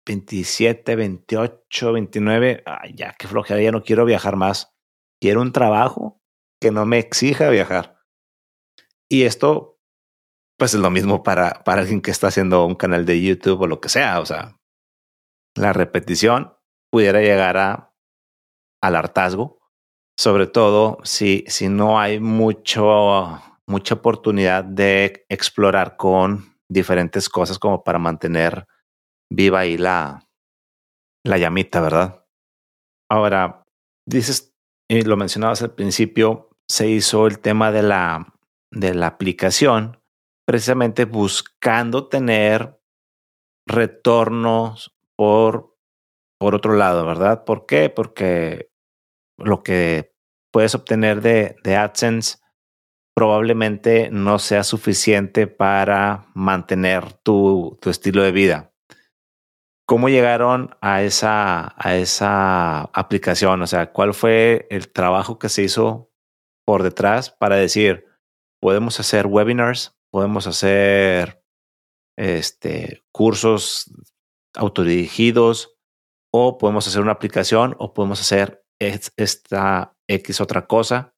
[0.07, 4.75] 27, 28, 29, ay, ya qué flojera, ya no quiero viajar más.
[5.21, 6.19] Quiero un trabajo
[6.59, 7.99] que no me exija viajar.
[9.07, 9.79] Y esto,
[10.57, 13.67] pues es lo mismo para, para alguien que está haciendo un canal de YouTube o
[13.67, 14.19] lo que sea.
[14.19, 14.59] O sea,
[15.55, 16.57] la repetición
[16.91, 17.93] pudiera llegar a,
[18.81, 19.59] al hartazgo,
[20.17, 27.83] sobre todo si, si no hay mucho, mucha oportunidad de explorar con diferentes cosas como
[27.83, 28.67] para mantener
[29.31, 30.27] viva ahí la,
[31.23, 32.25] la llamita, ¿verdad?
[33.09, 33.63] Ahora,
[34.07, 34.55] dices,
[34.89, 38.33] y lo mencionabas al principio, se hizo el tema de la,
[38.71, 40.01] de la aplicación
[40.47, 42.81] precisamente buscando tener
[43.67, 45.77] retornos por,
[46.39, 47.45] por otro lado, ¿verdad?
[47.45, 47.91] ¿Por qué?
[47.91, 48.71] Porque
[49.37, 50.15] lo que
[50.51, 52.39] puedes obtener de, de AdSense
[53.15, 58.73] probablemente no sea suficiente para mantener tu, tu estilo de vida.
[59.85, 63.61] ¿Cómo llegaron a esa, a esa aplicación?
[63.61, 66.09] O sea, ¿cuál fue el trabajo que se hizo
[66.69, 68.05] por detrás para decir,
[68.61, 71.43] podemos hacer webinars, podemos hacer
[72.15, 73.91] este, cursos
[74.53, 75.79] autodirigidos
[76.31, 81.15] o podemos hacer una aplicación o podemos hacer esta X otra cosa.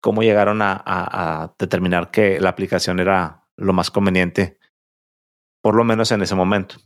[0.00, 4.58] ¿Cómo llegaron a, a, determinar que la aplicación era lo más conveniente,
[5.62, 6.76] por lo menos en ese momento?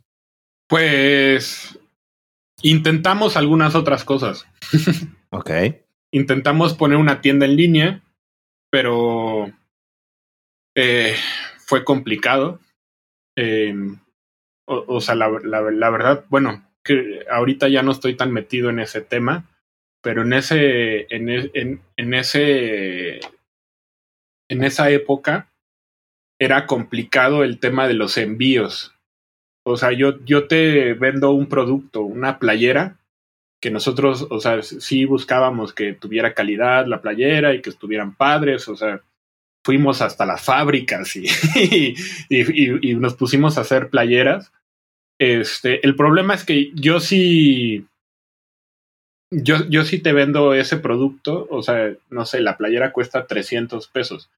[0.69, 1.79] Pues
[2.63, 4.47] intentamos algunas otras cosas.
[5.31, 5.51] ok.
[6.11, 8.03] Intentamos poner una tienda en línea,
[8.71, 9.53] pero
[10.75, 11.15] eh,
[11.59, 12.61] fue complicado.
[13.37, 13.75] Eh,
[14.67, 19.01] o, sea, la, la, verdad, bueno, que ahorita ya no estoy tan metido en ese
[19.01, 19.51] tema,
[20.05, 23.21] pero en ese, en, e, en, en ese,
[24.51, 25.51] en esa época
[26.39, 28.95] era complicado el tema de los envíos.
[29.67, 32.99] O sea, yo, yo te vendo un producto, una playera,
[33.63, 38.69] que nosotros, o sea, sí buscábamos que tuviera calidad la playera y que estuvieran padres,
[38.69, 39.01] o sea,
[39.65, 41.25] fuimos hasta las fábricas y,
[42.29, 44.53] y, y, nos pusimos a hacer playeras.
[45.19, 47.87] Este, el problema es que yo sí,
[49.43, 53.89] yo, yo sí te vendo ese producto, o sea, no sé, la playera cuesta 300
[53.89, 54.31] pesos.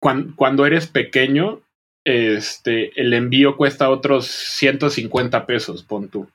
[0.00, 1.60] Cuando, cuando eres pequeño,
[2.04, 6.28] este, el envío cuesta otros 150 pesos, pon tú.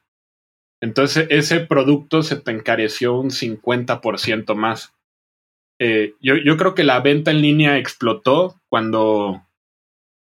[0.82, 4.94] Entonces, ese producto se te encareció un 50% más.
[5.80, 9.44] Eh, yo, yo, creo que la venta en línea explotó cuando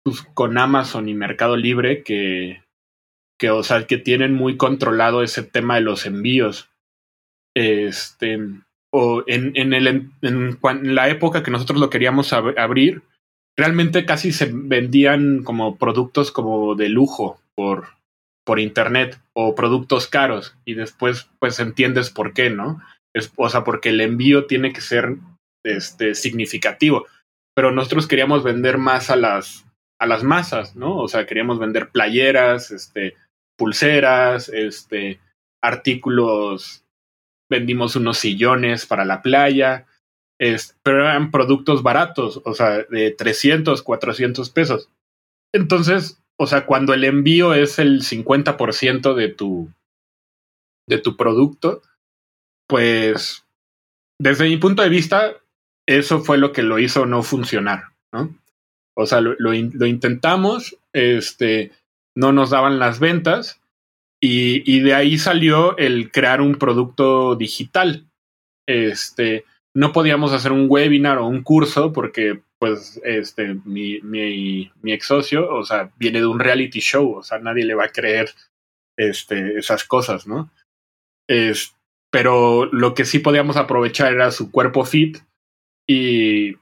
[0.03, 2.63] pues, con Amazon y Mercado Libre que,
[3.39, 6.69] que, o sea, que tienen muy controlado ese tema de los envíos.
[7.59, 8.37] Este,
[8.93, 13.01] o en, en, el, en, la época que nosotros lo queríamos ab abrir,
[13.57, 17.87] realmente casi se vendían como productos como de lujo por,
[18.45, 22.79] por internet o productos caros y después pues entiendes por qué, ¿no?
[23.15, 25.15] Es, o sea, porque el envío tiene que ser
[25.65, 27.07] este, significativo.
[27.55, 29.65] Pero nosotros queríamos vender más a las,
[29.99, 30.95] a las masas, ¿no?
[30.95, 33.15] O sea, queríamos vender playeras, este,
[33.57, 35.19] pulseras, este,
[35.59, 36.83] artículos,
[37.49, 39.85] vendimos unos sillones para la playa,
[40.39, 44.89] es, pero eran productos baratos, o sea, de 300, 400 pesos.
[45.53, 49.71] Entonces, o sea, cuando el envío es el 50% de tu,
[50.87, 51.81] de tu producto,
[52.67, 53.45] pues,
[54.19, 55.35] desde mi punto de vista,
[55.87, 58.35] eso fue lo que lo hizo no funcionar, ¿no?
[58.95, 61.71] O sea, lo, lo, intentamos, este,
[62.15, 63.61] no nos daban las ventas
[64.29, 68.07] y, de ahí salió el crear un producto digital.
[68.67, 74.91] Este, no podíamos hacer un webinar o un curso porque, pues, este, mi, mi, mi
[74.91, 77.91] ex socio, o sea, viene de un reality show, o sea, nadie le va a
[77.91, 78.29] creer
[78.97, 80.51] este, esas cosas, ¿no?
[81.29, 81.75] Es,
[82.11, 85.19] pero lo que sí podíamos aprovechar era su cuerpo fit
[85.87, 86.55] y,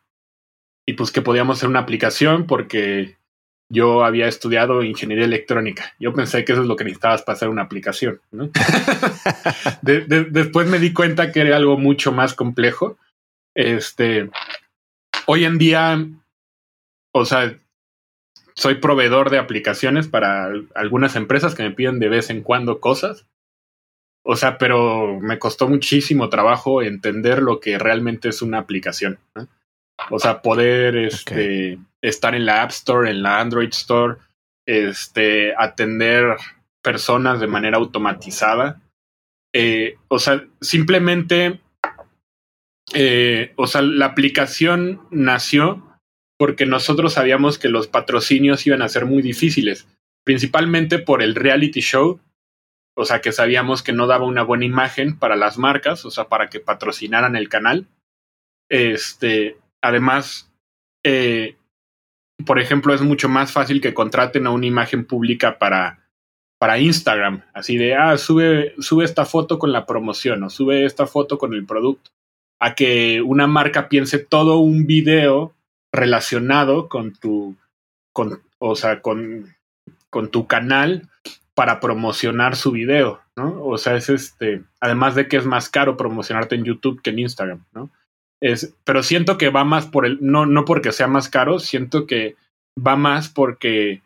[0.85, 3.17] y pues que podíamos hacer una aplicación porque
[3.69, 5.93] yo había estudiado ingeniería electrónica.
[5.99, 8.21] Yo pensé que eso es lo que necesitabas para hacer una aplicación.
[8.31, 8.49] ¿no?
[9.81, 12.97] después me di cuenta que era algo mucho más complejo.
[13.55, 14.29] Este,
[15.25, 16.05] hoy en día,
[17.13, 17.57] o sea,
[18.55, 23.25] soy proveedor de aplicaciones para algunas empresas que me piden de vez en cuando cosas.
[24.23, 29.19] O sea, pero me costó muchísimo trabajo entender lo que realmente es una aplicación.
[30.09, 34.17] O sea, poder este, estar en la App Store, en la Android Store,
[34.67, 36.37] este, atender
[36.81, 38.81] personas de manera automatizada.
[39.53, 41.61] Eh, o sea, simplemente,
[42.93, 45.81] eh, o sea, la aplicación nació
[46.37, 49.87] porque nosotros sabíamos que los patrocinios iban a ser muy difíciles,
[50.25, 52.19] principalmente por el reality show
[52.97, 56.29] o sea, que sabíamos que no daba una buena imagen para las marcas, o sea,
[56.29, 57.87] para que patrocinaran el canal.
[58.69, 60.49] Este, además,
[61.03, 61.57] eh,
[62.45, 66.05] por ejemplo, es mucho más fácil que contraten a una imagen pública para,
[66.59, 71.07] para Instagram, así de, ah, sube, sube esta foto con la promoción o sube esta
[71.07, 72.11] foto con el producto,
[72.59, 75.53] a que una marca piense todo un video
[75.93, 77.55] relacionado con tu,
[78.11, 79.55] con, o sea, con,
[80.09, 81.09] con tu canal
[81.53, 83.63] para promocionar su video, ¿no?
[83.63, 87.19] O sea, es este, además de que es más caro promocionarte en YouTube que en
[87.19, 87.89] Instagram, ¿no?
[88.41, 92.05] Es, pero siento que va más por el, no, no porque sea más caro, siento
[92.05, 92.35] que
[92.77, 94.01] va más porque,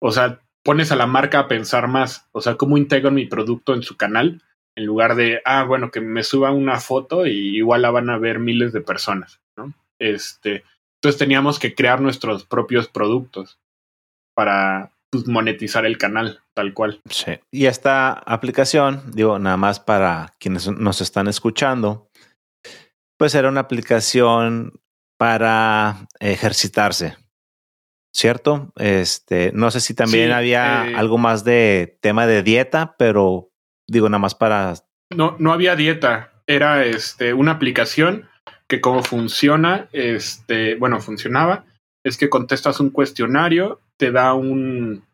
[0.00, 3.74] o sea, pones a la marca a pensar más, o sea, cómo integro mi producto
[3.74, 4.42] en su canal,
[4.76, 8.18] en lugar de, ah, bueno, que me suba una foto y igual la van a
[8.18, 9.74] ver miles de personas, ¿no?
[9.98, 10.64] Este,
[10.96, 13.58] entonces teníamos que crear nuestros propios productos
[14.34, 17.00] para, pues, monetizar el canal, tal cual.
[17.10, 17.32] Sí.
[17.50, 22.08] Y esta aplicación, digo, nada más para quienes nos están escuchando,
[23.22, 24.80] pues era una aplicación
[25.16, 27.16] para ejercitarse,
[28.12, 28.72] ¿cierto?
[28.74, 33.52] Este, no sé si también había eh, algo más de tema de dieta, pero
[33.88, 34.74] digo, nada más para.
[35.14, 36.32] No, no había dieta.
[36.48, 38.28] Era este, una aplicación
[38.66, 41.64] que como funciona, este, bueno, funcionaba,
[42.04, 45.04] es que contestas un cuestionario te da un,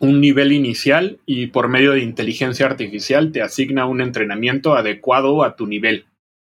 [0.00, 5.54] un nivel inicial y por medio de inteligencia artificial te asigna un entrenamiento adecuado a
[5.54, 6.06] tu nivel.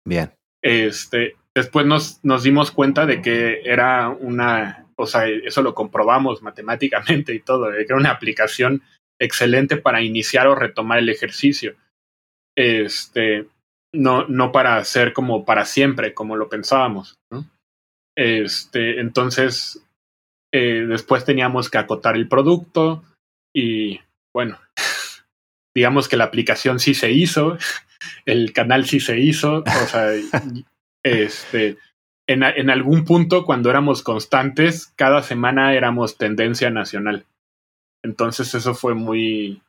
[0.04, 0.35] Bien.
[0.66, 6.42] Este, después nos, nos dimos cuenta de que era una, o sea, eso lo comprobamos
[6.42, 8.82] matemáticamente y todo, que era una aplicación
[9.20, 11.76] excelente para iniciar o retomar el ejercicio.
[12.56, 13.46] Este,
[13.94, 17.14] no, no para hacer como para siempre, como lo pensábamos.
[18.16, 19.86] Este, entonces,
[20.52, 23.04] eh, después teníamos que acotar el producto
[23.54, 24.00] y
[24.34, 24.58] bueno,
[25.76, 27.56] digamos que la aplicación sí se hizo,
[28.24, 30.10] el canal sí se hizo, o sea,
[31.02, 31.76] este,
[32.26, 37.26] en, en, algún punto cuando éramos constantes, cada semana éramos tendencia nacional.
[38.02, 39.62] Entonces eso fue muy,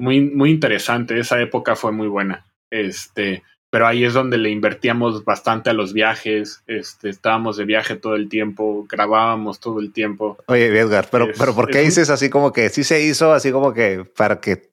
[0.00, 2.46] muy, muy interesante, esa época fue muy buena.
[2.70, 7.94] Este, pero ahí es donde le invertíamos bastante a los viajes, este, estábamos de viaje
[7.94, 10.38] todo el tiempo, grabábamos todo el tiempo.
[10.46, 13.72] Oye, Edgar, pero, pero ¿por qué dices así como que sí se hizo, así como
[13.72, 14.70] que para que,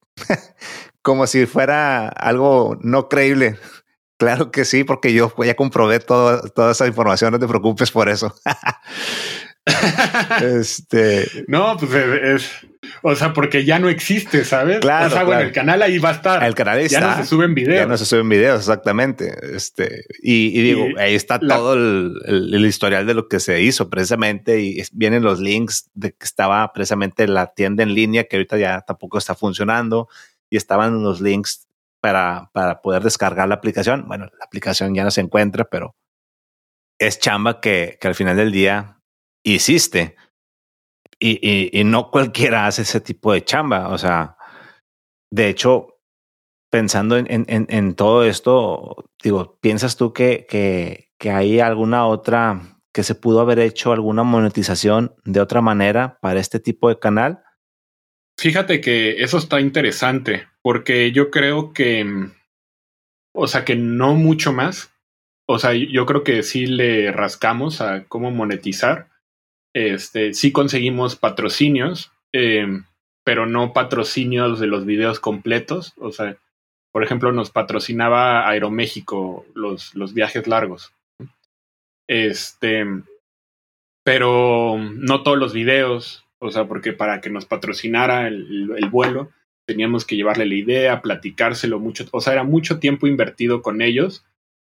[1.08, 3.58] como si fuera algo no creíble?
[4.20, 8.10] Claro que sí, porque yo ya comprobé todo, toda esa información, no te preocupes por
[8.10, 8.34] eso.
[10.42, 11.30] este.
[11.48, 12.52] No, pues es,
[13.04, 14.80] O sea, porque ya no existe, ¿sabes?
[14.80, 15.06] Claro.
[15.06, 16.44] O sea, bueno, el canal ahí va a estar.
[16.44, 17.12] El canal ahí ya está.
[17.12, 17.80] no se suben videos.
[17.80, 19.36] Ya no se suben videos, exactamente.
[19.56, 24.60] Este, y, digo, ahí está todo el, el, historial de lo que se hizo precisamente.
[24.62, 28.82] Y vienen los links de que estaba precisamente la tienda en línea que ahorita ya
[28.82, 30.10] tampoco está funcionando.
[30.50, 31.68] Y estaban los links
[32.02, 34.08] para, para poder descargar la aplicación.
[34.08, 35.96] Bueno, la aplicación ya no se encuentra, pero
[37.00, 39.02] es chamba que, que al final del día
[39.44, 40.16] hiciste.
[41.20, 43.90] Y, y, no cualquiera hace ese tipo de chamba.
[43.90, 44.38] O sea,
[45.32, 46.00] de hecho,
[46.70, 52.80] pensando en, en, en todo esto, digo, ¿piensas tú que, que, que hay alguna otra
[52.94, 57.44] que se pudo haber hecho alguna monetización de otra manera para este tipo de canal?
[58.40, 62.06] Fíjate que eso está interesante, porque yo creo que,
[63.34, 64.94] o sea, que no mucho más.
[65.48, 69.10] O sea, yo creo que sí le rascamos a cómo monetizar,
[69.74, 72.86] este, sí conseguimos patrocinios, em,
[73.24, 75.94] pero no patrocinios de los videos completos.
[75.98, 76.38] O sea,
[76.92, 80.94] por ejemplo, nos patrocinaba Aeroméxico los, los viajes largos.
[82.08, 82.86] Este,
[84.04, 89.32] pero no todos los videos, o sea, porque para que nos patrocinara el, el, vuelo,
[89.68, 94.26] teníamos que llevarle la idea, platicárselo mucho, o sea, era mucho tiempo invertido con ellos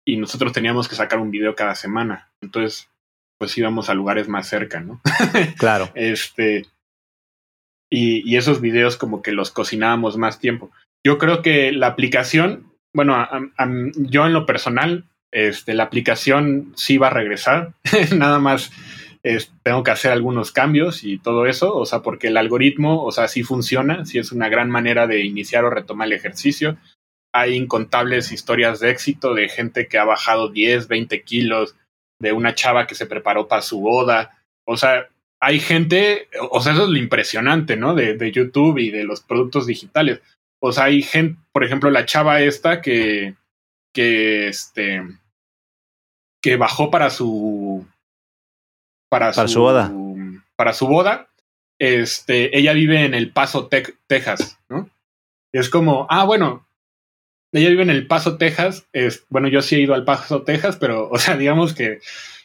[0.04, 2.30] y nosotros teníamos que sacar un video cada semana.
[2.42, 2.90] Entonces,
[3.38, 5.00] pues íbamos a lugares más cerca, ¿no?
[5.58, 5.90] Claro.
[5.94, 6.66] este,
[7.90, 10.70] y, y, esos videos como que los cocinábamos más tiempo.
[11.04, 13.26] Yo creo que la aplicación, bueno,
[13.96, 17.74] yo en lo personal, este, la aplicación sí va a regresar,
[18.16, 18.70] nada más
[19.62, 23.28] tengo que hacer algunos cambios y todo eso, o sea, porque el algoritmo, o sea,
[23.28, 26.76] sí funciona, sí es una gran manera de iniciar o retomar el ejercicio.
[27.32, 31.76] Hay incontables historias de éxito de gente que ha bajado 10, 20 kilos,
[32.20, 34.42] de una chava que se preparó para su boda.
[34.66, 35.08] O sea,
[35.40, 37.94] hay gente, o sea, eso es lo impresionante, ¿no?
[37.94, 40.20] De, de YouTube y de los productos digitales.
[40.60, 43.34] O sea, hay gente, por ejemplo, la chava esta que,
[43.94, 45.02] que este,
[46.42, 47.86] que bajó para su,
[49.12, 49.92] para, su, boda.
[50.56, 51.28] Para su boda.
[51.78, 54.88] Este, ella vive en El Paso, Texas, ¿no?
[55.52, 56.66] Y es como, ah, bueno,
[57.52, 58.86] ella vive en El Paso, Texas.
[58.94, 62.00] Es, bueno, yo sí he ido al Paso, Texas, pero, o sea, digamos que,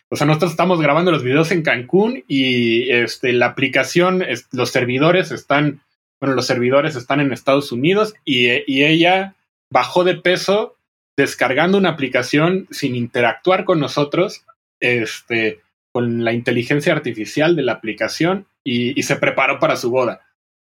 [0.09, 5.31] o sea, nosotros estamos grabando los videos en Cancún y este, la aplicación, los servidores
[5.31, 5.79] están,
[6.19, 9.35] bueno, los servidores están en Estados Unidos y, y ella
[9.71, 10.75] bajó de peso
[11.15, 14.43] descargando una aplicación sin interactuar con nosotros,
[14.81, 15.61] este,
[15.97, 20.21] con la inteligencia artificial de la aplicación y, y se preparó para su boda.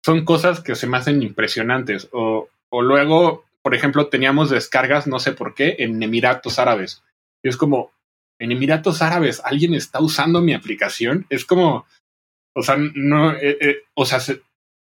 [0.05, 2.07] Son cosas que se me hacen impresionantes.
[2.11, 7.03] O, o luego por ejemplo, teníamos descargas, no sé por qué, en Emiratos Árabes.
[7.43, 7.91] Y es como,
[8.39, 11.25] en Emiratos Árabes, ¿alguien está usando mi aplicación?
[11.29, 11.85] Es como,
[12.55, 14.19] o sea, no, eh, eh, o sea,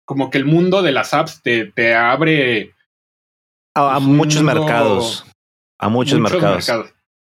[0.06, 2.74] como que el mundo de las apps te, te abre
[3.76, 5.26] a, muchos mercados.
[5.78, 6.72] A muchos, mercados.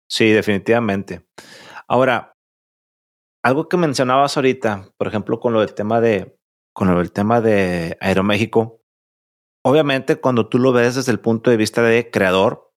[0.09, 1.23] Sí, definitivamente.
[1.89, 2.34] Ahora,
[3.45, 6.39] algo que mencionabas ahorita, por ejemplo, con lo del tema de,
[6.75, 8.81] con lo del tema de Aeroméxico,
[9.65, 12.73] obviamente cuando tú lo ves desde el punto de vista de creador,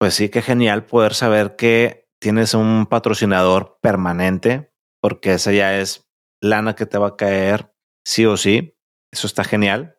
[0.00, 4.72] pues sí que genial poder saber que tienes un patrocinador permanente,
[5.02, 6.08] porque esa ya es
[6.42, 7.70] lana que te va a caer
[8.04, 8.78] sí o sí.
[9.12, 9.98] Eso está genial,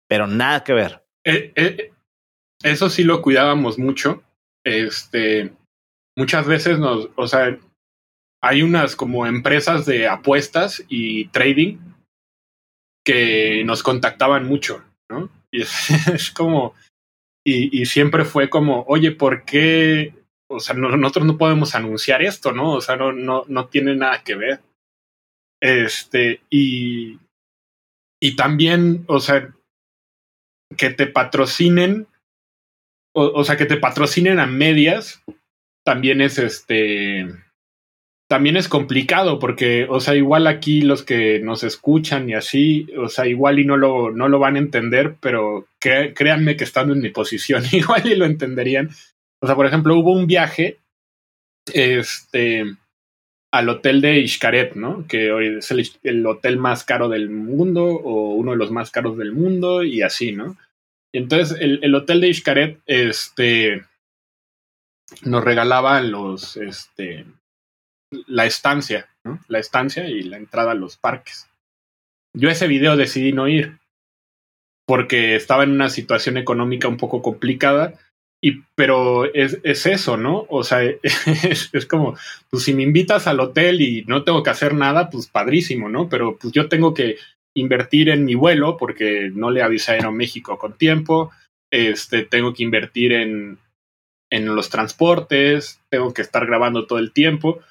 [0.08, 1.06] pero nada que ver.
[1.26, 1.94] Eh, eh,
[2.64, 4.24] eso sí lo cuidábamos mucho.
[4.64, 5.54] Este,
[6.16, 7.58] muchas veces nos, o sea,
[8.42, 11.78] hay unas como empresas de apuestas y trading
[13.06, 15.30] que nos contactaban mucho, ¿no?
[15.52, 16.74] Y es, como,
[17.46, 20.14] y, y, siempre fue como, oye, ¿por qué
[20.50, 22.74] o sea, nosotros no podemos anunciar esto, ¿no?
[22.74, 24.62] O sea, no, no, no tiene nada que ver.
[25.62, 27.20] Este, y,
[28.22, 29.54] y también, o sea,
[30.78, 32.08] que te patrocinen,
[33.14, 35.24] o, o, sea, que te patrocinen a medias,
[35.84, 37.28] también es este,
[38.28, 43.08] también es complicado porque, o sea, igual aquí los que nos escuchan y así, o
[43.08, 47.02] sea, igual y no lo, no lo van a entender, pero créanme que estando en
[47.02, 48.90] mi posición, igual y lo entenderían.
[49.42, 50.80] O sea, por ejemplo, hubo un viaje
[51.74, 52.66] este,
[53.54, 55.08] al hotel de Xcaret, ¿no?
[55.08, 55.72] Que hoy es
[56.04, 60.02] el, hotel más caro del mundo o uno de los más caros del mundo y
[60.02, 60.58] así, ¿no?
[61.14, 63.86] Entonces el, el hotel de Xcaret este,
[65.24, 67.26] nos regalaba los, este,
[68.12, 69.40] la estancia, ¿no?
[69.48, 71.50] La estancia y la entrada a los parques.
[72.36, 73.80] Yo ese video decidí no ir
[74.88, 77.96] porque estaba en una situación económica un poco complicada
[78.42, 80.46] y, pero es, es eso, ¿no?
[80.50, 82.16] O sea, es, como,
[82.50, 86.08] pues si me invitas al hotel y no tengo que hacer nada, pues padrísimo, ¿no?
[86.08, 87.18] Pero pues yo tengo que
[87.56, 91.32] invertir en mi vuelo porque no le avisé a Aeroméxico con tiempo,
[91.72, 93.58] este, tengo que invertir en,
[94.32, 97.62] en los transportes, tengo que estar grabando todo el tiempo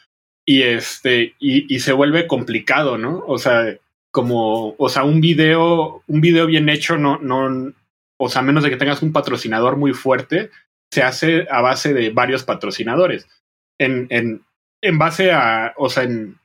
[0.47, 3.25] y este, y, y se vuelve complicado, ¿no?
[3.27, 3.77] O sea,
[4.13, 7.75] como, o sea, un video, un video bien hecho no, no,
[8.19, 10.51] o sea, a menos de que tengas un patrocinador muy fuerte,
[10.91, 13.29] se hace a base de varios patrocinadores.
[13.79, 14.43] En, en,
[14.83, 16.39] en base a, o sea, en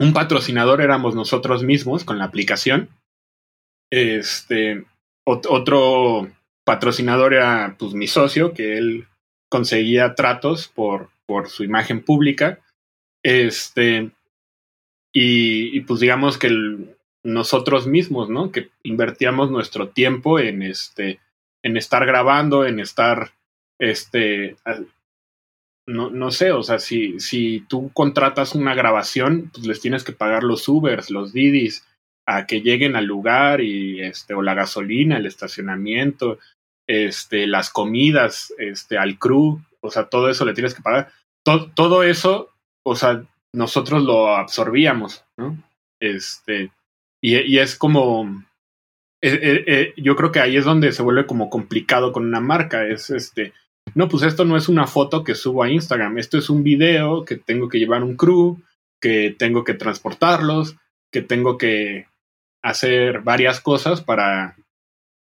[0.00, 2.88] un patrocinador éramos nosotros mismos con la aplicación
[3.92, 4.84] Este,
[5.24, 6.30] otro
[6.64, 9.06] patrocinador era pues mi socio, que él
[9.50, 12.60] conseguía tratos por, por su imagen pública.
[13.22, 14.10] Este,
[15.12, 16.50] y, pues digamos que
[17.22, 18.50] nosotros mismos, ¿no?
[18.52, 21.20] Que invertíamos nuestro tiempo en este,
[21.62, 23.32] en estar grabando, en estar,
[23.78, 24.56] este,
[25.86, 30.12] no, no sé, o sea, si, si tú contratas una grabación, pues les tienes que
[30.12, 31.86] pagar los Ubers, los Didis,
[32.26, 36.38] a que lleguen al lugar y este, o la gasolina, el estacionamiento,
[36.86, 41.12] este, las comidas, este, al crew, o sea, todo eso le tienes que pagar.
[41.42, 42.50] Todo, todo eso,
[42.82, 43.22] o sea,
[43.52, 45.56] nosotros lo absorbíamos, ¿no?
[46.00, 46.70] Este,
[47.20, 48.44] y, y es como,
[49.22, 52.40] eh, eh, eh, yo creo que ahí es donde se vuelve como complicado con una
[52.40, 53.52] marca, es este,
[53.94, 57.24] no, pues esto no es una foto que subo a Instagram, esto es un video
[57.24, 58.62] que tengo que llevar un crew,
[59.00, 60.76] que tengo que transportarlos,
[61.12, 62.06] que tengo que
[62.62, 64.56] hacer varias cosas para,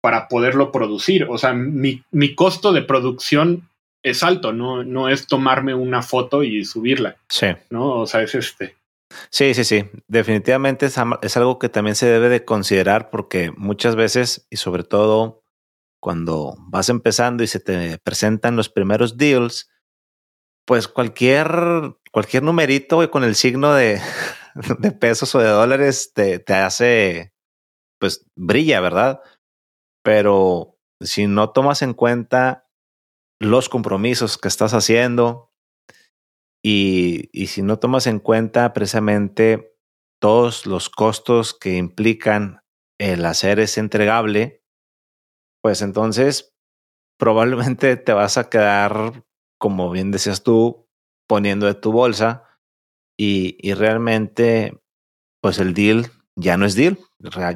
[0.00, 1.26] para poderlo producir.
[1.28, 3.68] O sea, mi, mi costo de producción
[4.04, 7.16] es alto, no, no es tomarme una foto y subirla.
[7.28, 7.46] Sí.
[7.70, 8.00] ¿No?
[8.00, 8.76] O sea, es este.
[9.30, 9.84] Sí, sí, sí.
[10.06, 14.84] Definitivamente es, es, algo que también se debe de considerar porque muchas veces, y sobre
[14.84, 15.42] todo
[16.00, 19.70] cuando vas empezando y se te presentan los primeros deals,
[20.66, 21.48] pues cualquier,
[22.12, 24.02] cualquier numerito con el signo de,
[24.80, 27.32] de pesos o de dólares te, te hace,
[27.98, 29.22] pues brilla, ¿verdad?
[30.02, 32.63] Pero si no tomas en cuenta
[33.40, 35.52] los compromisos que estás haciendo
[36.64, 39.76] y, y si no tomas en cuenta precisamente
[40.20, 42.62] todos los costos que implican
[42.98, 44.62] el hacer ese entregable,
[45.62, 46.54] pues entonces
[47.18, 49.24] probablemente te vas a quedar,
[49.58, 50.88] como bien decías tú,
[51.28, 52.44] poniendo de tu bolsa
[53.18, 54.82] y, y realmente,
[55.42, 56.98] pues el deal ya no es deal,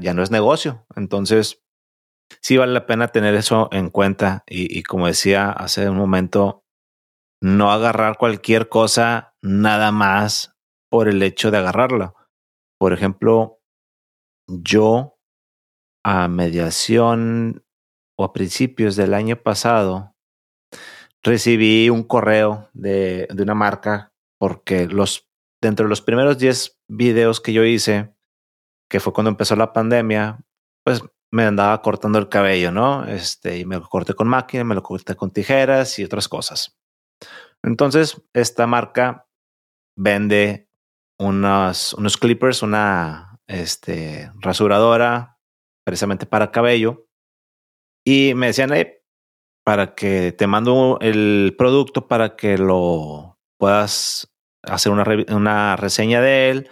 [0.00, 0.86] ya no es negocio.
[0.94, 1.62] Entonces,
[2.40, 6.64] sí vale la pena tener eso en cuenta y, como decía hace un momento,
[7.42, 10.56] no agarrar cualquier cosa nada más
[10.90, 12.14] por el hecho de agarrarla.
[12.78, 13.60] Por ejemplo,
[14.48, 15.18] yo
[16.04, 17.64] a mediación
[18.18, 20.14] o a principios del año pasado
[21.22, 25.28] recibí un correo de, de una marca porque los
[25.60, 28.14] dentro de los primeros 10 videos que yo hice,
[28.88, 30.40] que fue cuando empezó la pandemia,
[30.84, 33.04] pues me andaba cortando el cabello, ¿no?
[33.06, 36.78] Este, y me lo corté con máquina, me lo corté con tijeras y otras cosas.
[37.62, 39.26] Entonces, esta marca
[39.96, 40.68] vende
[41.18, 45.38] unos, unos clippers, una este, rasuradora
[45.84, 47.06] precisamente para cabello.
[48.06, 48.98] Y me decían, hey,
[49.64, 55.04] para que te mando el producto para que lo puedas hacer una,
[55.34, 56.70] una reseña de él,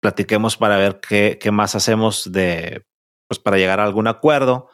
[0.00, 2.86] platiquemos para ver qué, qué más hacemos de,
[3.28, 4.68] pues para llegar a algún acuerdo.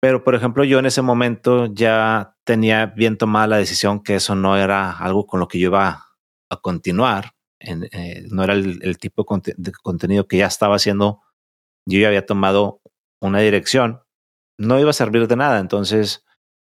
[0.00, 4.34] Pero, por ejemplo, yo en ese momento ya tenía bien tomada la decisión que eso
[4.34, 6.06] no era algo con lo que yo iba
[6.50, 7.32] a continuar.
[7.60, 11.20] Eh, no era el, el tipo de, de, contenido que ya estaba haciendo.
[11.86, 12.80] Yo ya había tomado
[13.20, 14.02] una dirección.
[14.58, 15.58] No iba a servir de nada.
[15.60, 16.24] Entonces,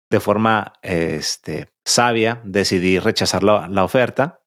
[0.09, 4.41] de forma este, sabia, decidí rechazar la, la oferta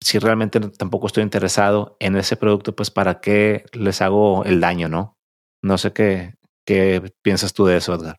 [0.00, 4.88] si realmente tampoco estoy interesado en ese producto, pues para qué les hago el daño,
[4.88, 5.17] ¿no?
[5.62, 6.34] No sé qué,
[6.66, 8.16] qué piensas tú de eso, Edgar.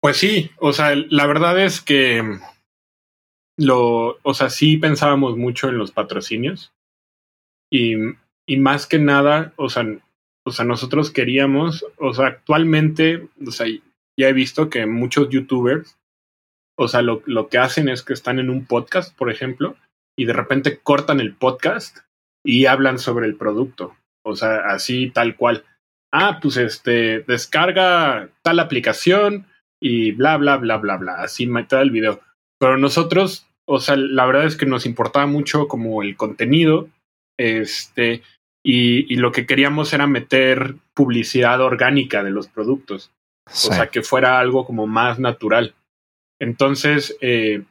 [0.00, 2.22] Pues sí, o sea, la verdad es que
[3.58, 6.72] lo, o sea, sí pensábamos mucho en los patrocinios
[7.72, 7.94] y,
[8.46, 9.86] y más que nada, o sea,
[10.44, 13.66] o sea, nosotros queríamos, o sea, actualmente, o sea,
[14.18, 15.98] ya he visto que muchos youtubers,
[16.78, 19.76] o sea, lo, lo que hacen es que están en un podcast, por ejemplo,
[20.16, 21.98] y de repente cortan el podcast
[22.44, 23.96] y hablan sobre el producto.
[24.24, 25.64] O sea, así tal cual.
[26.12, 29.46] Ah, pues este, descarga tal aplicación
[29.80, 31.14] y bla, bla, bla, bla, bla.
[31.22, 32.20] Así mete el video.
[32.58, 36.88] Pero nosotros, o sea, la verdad es que nos importaba mucho como el contenido.
[37.38, 38.22] Este,
[38.64, 43.12] y, y lo que queríamos era meter publicidad orgánica de los productos.
[43.48, 43.68] Sí.
[43.70, 45.74] O sea, que fuera algo como más natural.
[46.40, 47.62] Entonces, eh,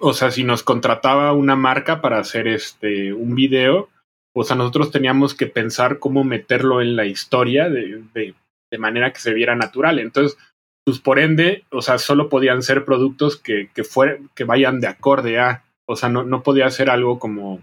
[0.00, 3.90] o sea, si nos contrataba una marca para hacer este un video,
[4.34, 8.34] o sea, nosotros teníamos que pensar cómo meterlo en la historia de, de,
[8.70, 9.98] de manera que se viera natural.
[9.98, 10.38] Entonces,
[10.84, 14.88] pues por ende, o sea, solo podían ser productos que, que, fueran, que vayan de
[14.88, 17.62] acorde a, o sea, no, no podía ser algo como,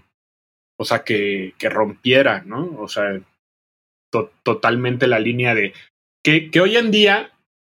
[0.77, 2.75] o sea, que, que rompiera, ¿no?
[2.79, 3.19] O sea,
[4.11, 5.73] to, totalmente la línea de,
[6.23, 7.31] que, que hoy en día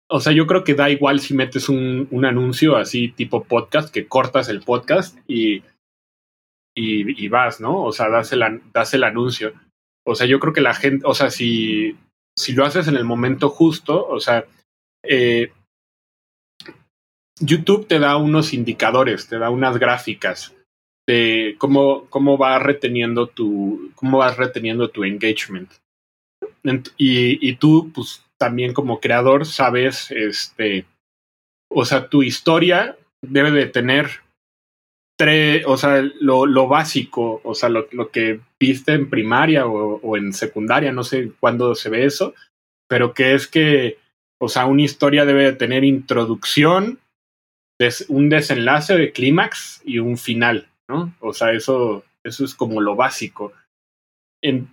[0.07, 3.91] o sea, yo creo que da igual si metes un, un anuncio así tipo podcast,
[3.91, 5.63] que cortas el podcast y,
[6.75, 7.83] y, vas, ¿no?
[7.83, 9.53] O sea, das el, das el anuncio.
[10.05, 11.95] O sea, yo creo que la gente, o sea, si,
[12.37, 14.45] si lo haces en el momento justo, o sea,
[15.03, 15.51] eh,
[17.39, 20.53] YouTube te da unos indicadores, te da unas gráficas
[21.07, 25.71] de cómo, cómo va reteniendo tu, cómo vas reteniendo tu engagement.
[26.97, 30.85] Y, y tú, pues también como creador, sabes, este,
[31.69, 34.24] o sea, tu historia debe de tener
[35.17, 39.99] tres, o sea, lo, lo básico, o sea, lo, lo, que viste en primaria o,
[40.01, 42.33] o, en secundaria, no sé cuándo se ve eso,
[42.87, 43.97] pero que es que,
[44.39, 46.99] o sea, una historia debe de tener introducción,
[47.79, 51.13] des, un desenlace de clímax y un final, ¿no?
[51.19, 53.53] O sea, eso, eso es como lo básico.
[54.43, 54.69] En,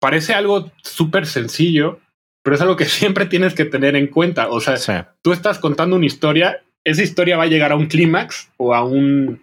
[0.00, 2.00] parece algo súper sencillo,
[2.42, 4.50] pero es algo que siempre tienes que tener en cuenta.
[4.50, 4.92] O sea, sí.
[5.22, 8.84] tú estás contando una historia, esa historia va a llegar a un clímax o a
[8.84, 9.42] un.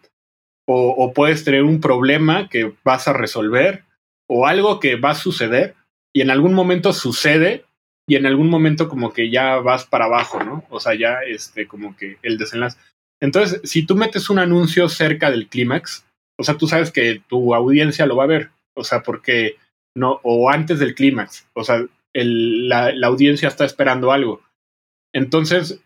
[0.74, 3.84] O, puedes tener un problema que vas a resolver
[4.30, 5.76] o algo que va a suceder
[6.13, 7.65] y en algún momento sucede
[8.07, 10.63] y en algún momento como que ya vas para abajo, ¿no?
[10.69, 12.78] O sea, ya este, como que el desenlace.
[13.22, 16.05] Entonces, si tú metes un anuncio cerca del clímax,
[16.39, 19.57] o sea, tú sabes que tu audiencia lo va a ver, o sea, porque
[19.95, 24.41] no, o antes del clímax, o sea, el, la, audiencia está esperando algo.
[25.13, 25.82] Entonces,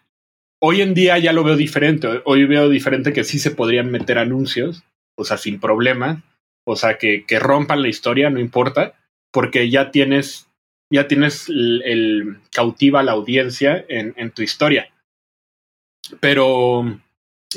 [0.67, 2.23] hoy en día ya lo veo diferente.
[2.25, 4.83] Hoy veo diferente que sí se podrían meter anuncios,
[5.15, 6.23] o sea, sin problema.
[6.65, 8.95] O sea, que, que rompan la historia, no importa,
[9.31, 10.49] porque ya tienes,
[10.91, 14.91] ya tienes el, el cautiva la audiencia en, en, tu historia.
[16.19, 16.99] Pero,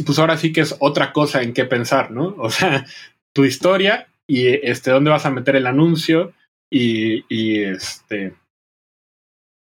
[0.05, 2.35] pues ahora sí que es otra cosa en qué pensar, ¿no?
[2.39, 2.85] O sea,
[3.33, 6.35] tu historia y este, dónde vas a meter el anuncio
[6.71, 8.35] y, y este,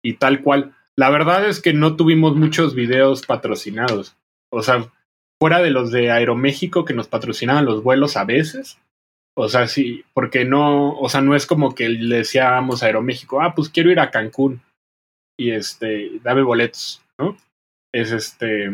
[0.02, 0.74] y tal cual.
[0.96, 4.16] La verdad es que no tuvimos muchos videos patrocinados.
[4.52, 4.92] O sea,
[5.40, 8.78] fuera de los de Aeroméxico que nos patrocinaban los vuelos a veces.
[9.36, 13.40] O sea, sí, porque no, o sea, no es como que le decíamos a Aeroméxico,
[13.40, 14.62] ah, pues quiero ir a Cancún
[15.36, 17.36] y este, dame boletos, ¿no?
[17.92, 18.70] Es este,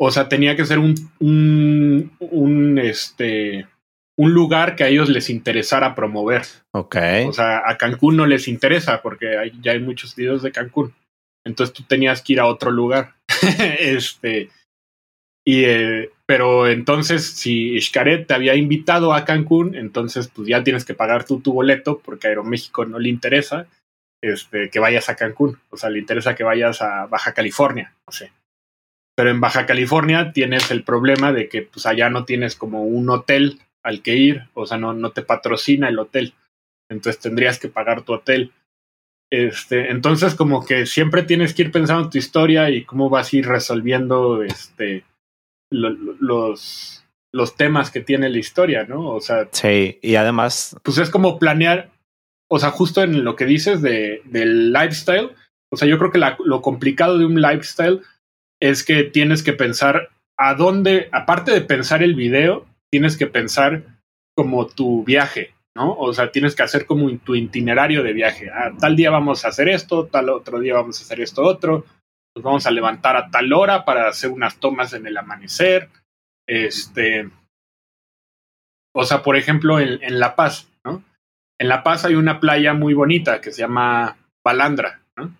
[0.00, 3.68] o sea, tenía que ser un, un, un este,
[4.16, 6.42] un lugar que a ellos les interesara promover.
[6.72, 6.96] Ok.
[7.26, 10.94] O sea, a Cancún no les interesa porque hay, ya hay muchos videos de Cancún.
[11.44, 13.14] Entonces tú tenías que ir a otro lugar.
[13.78, 14.50] este.
[15.46, 20.84] Y, eh, pero entonces, si Xcaret te había invitado a Cancún, entonces pues ya tienes
[20.86, 23.66] que pagar tú tu boleto porque a Aeroméxico no le interesa
[24.22, 25.58] este, que vayas a Cancún.
[25.70, 28.32] O sea, le interesa que vayas a Baja California, no sé.
[29.16, 33.10] Pero en Baja California tienes el problema de que pues allá no tienes como un
[33.10, 36.34] hotel al que ir, o sea, no, no te patrocina el hotel,
[36.90, 38.52] entonces tendrías que pagar tu hotel.
[39.30, 43.32] Este, entonces como que siempre tienes que ir pensando en tu historia y cómo vas
[43.32, 45.04] a ir resolviendo este,
[45.70, 49.10] lo, los, los temas que tiene la historia, ¿no?
[49.10, 49.48] O sea...
[49.52, 50.76] Sí, y además...
[50.82, 51.90] Pues es como planear,
[52.48, 55.30] o sea, justo en lo que dices de, del lifestyle,
[55.70, 58.02] o sea, yo creo que la, lo complicado de un lifestyle
[58.60, 63.82] es que tienes que pensar a dónde, aparte de pensar el video, tienes que pensar
[64.36, 65.96] como tu viaje, ¿no?
[65.96, 68.52] O sea, tienes que hacer como tu itinerario de viaje.
[68.54, 71.84] Ah, tal día vamos a hacer esto, tal otro día vamos a hacer esto otro.
[72.36, 75.88] Nos vamos a levantar a tal hora para hacer unas tomas en el amanecer.
[76.46, 77.28] Este.
[78.94, 81.02] O sea, por ejemplo, en, La Paz, ¿no?
[81.60, 85.36] En La Paz hay una playa muy bonita que se llama Balandra, ¿no?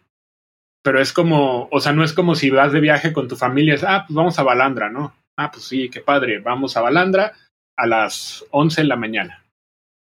[0.83, 3.75] Pero es como, o sea, no es como si vas de viaje con tu familia,
[3.75, 5.15] es, ah, pues vamos a Balandra, ¿no?
[5.37, 7.33] Ah, pues sí, qué padre, vamos a Balandra
[7.77, 9.45] a las 11 de la mañana.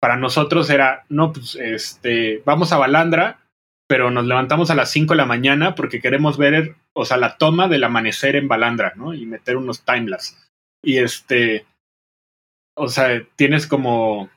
[0.01, 3.41] Para nosotros era, no, pues este, vamos a Balandra,
[3.87, 7.37] pero nos levantamos a las 5 de la mañana porque queremos ver, o sea, la
[7.37, 9.15] toma del amanecer en Balandra, ¿no?
[9.15, 10.37] Y meter unos timelapse.
[10.83, 11.67] Y este,
[12.77, 14.31] o sea, tienes como,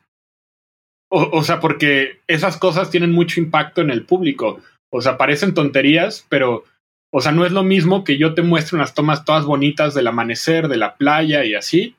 [1.09, 4.59] o, o, sea, porque esas cosas tienen mucho impacto en el público.
[4.91, 6.65] O sea, parecen tonterías, pero,
[7.11, 10.07] o sea, no es lo mismo que yo te muestre unas tomas todas bonitas del
[10.07, 11.95] amanecer, de la playa y así,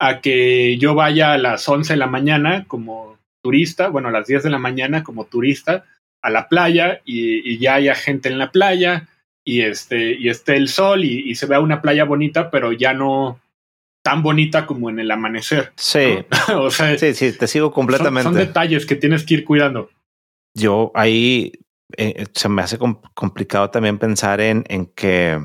[0.00, 4.26] a que yo vaya a las 11 de la mañana como turista, bueno, a las
[4.26, 5.84] 10 de la mañana como turista
[6.22, 9.08] a la playa y, y ya haya gente en la playa
[9.44, 12.92] y, este, y esté el sol y, y, se vea una playa bonita, pero ya
[12.92, 13.40] no
[14.02, 15.72] tan bonita como en el amanecer.
[15.76, 16.18] Sí.
[16.48, 16.62] ¿no?
[16.64, 18.24] o sea, sí, sí, te sigo completamente.
[18.24, 19.90] Son, son, detalles que tienes que ir cuidando.
[20.54, 21.52] Yo ahí
[21.96, 25.38] eh, se me hace complicado también pensar en, en que,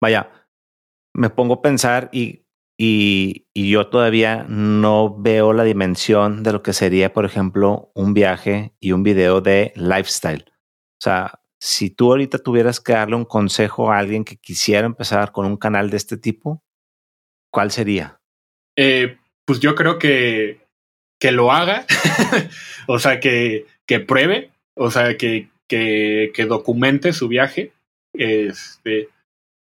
[0.00, 0.30] vaya,
[1.14, 2.41] me pongo a pensar y
[2.76, 8.74] y, yo todavía no veo la dimensión de lo que sería, por ejemplo, un viaje
[8.80, 10.44] y un video de lifestyle.
[10.48, 15.32] O sea, si tú ahorita tuvieras que darle un consejo a alguien que quisiera empezar
[15.32, 16.64] con un canal de este tipo,
[17.52, 18.20] ¿cuál sería?
[18.76, 20.66] Eh, pues yo creo que,
[21.20, 21.86] que lo haga,
[22.88, 27.72] o sea, que, que pruebe, O sea, que, que, que documente su viaje,
[28.14, 29.08] este,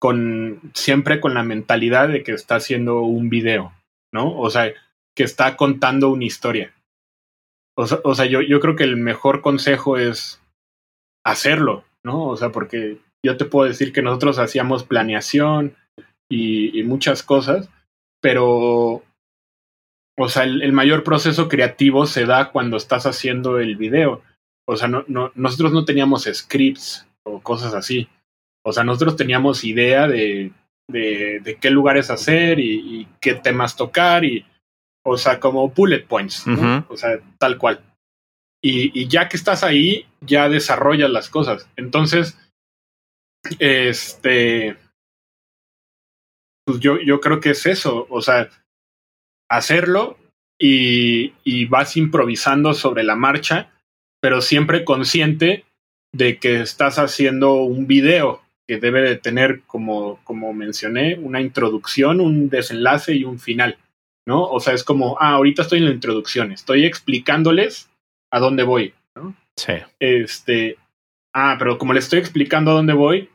[0.00, 3.72] con, siempre con la mentalidad de que está haciendo un video,
[4.12, 4.36] ¿no?
[4.38, 4.72] O sea,
[5.16, 6.72] que está contando una historia.
[7.76, 10.42] O sea, yo, yo creo que el mejor consejo es
[11.24, 12.26] hacerlo, ¿no?
[12.26, 15.76] O sea, porque yo te puedo decir que nosotros hacíamos planeación
[16.30, 17.70] y, y muchas cosas,
[18.20, 19.02] pero,
[20.18, 24.22] o sea, el, el, mayor proceso creativo se da cuando estás haciendo el video.
[24.68, 28.08] O sea, no, no, nosotros no teníamos scripts o cosas así.
[28.64, 30.52] O sea, nosotros teníamos idea de,
[30.88, 34.44] de, de qué lugares hacer y, y, qué temas tocar y,
[35.04, 36.54] o sea, como bullet points, ¿no?
[36.54, 36.86] uh -huh.
[36.88, 37.80] o sea, tal cual.
[38.62, 41.68] Y, y, ya que estás ahí, ya desarrollas las cosas.
[41.76, 42.36] Entonces,
[43.58, 44.76] este,
[46.66, 48.50] pues yo, yo creo que es eso, o sea,
[49.50, 50.18] hacerlo
[50.58, 53.72] y, y vas improvisando sobre la marcha,
[54.20, 55.64] pero siempre consciente
[56.12, 62.20] de que estás haciendo un video que debe de tener, como, como mencioné, una introducción,
[62.20, 63.78] un desenlace y un final,
[64.24, 64.44] ¿no?
[64.44, 67.90] O sea, es como, ah, ahorita estoy en la introducción, estoy explicándoles
[68.32, 69.34] a dónde voy, ¿no?
[69.56, 69.72] Sí.
[69.98, 70.76] Este,
[71.34, 73.28] ah, pero como les estoy explicando a dónde voy,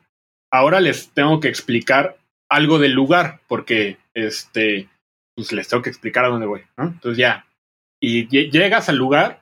[0.54, 2.16] ahora les tengo que explicar
[2.50, 4.88] algo del lugar, porque, este,
[5.36, 6.86] pues les tengo que explicar a dónde voy, ¿no?
[6.86, 7.46] Entonces ya,
[8.02, 9.42] y llegas al lugar,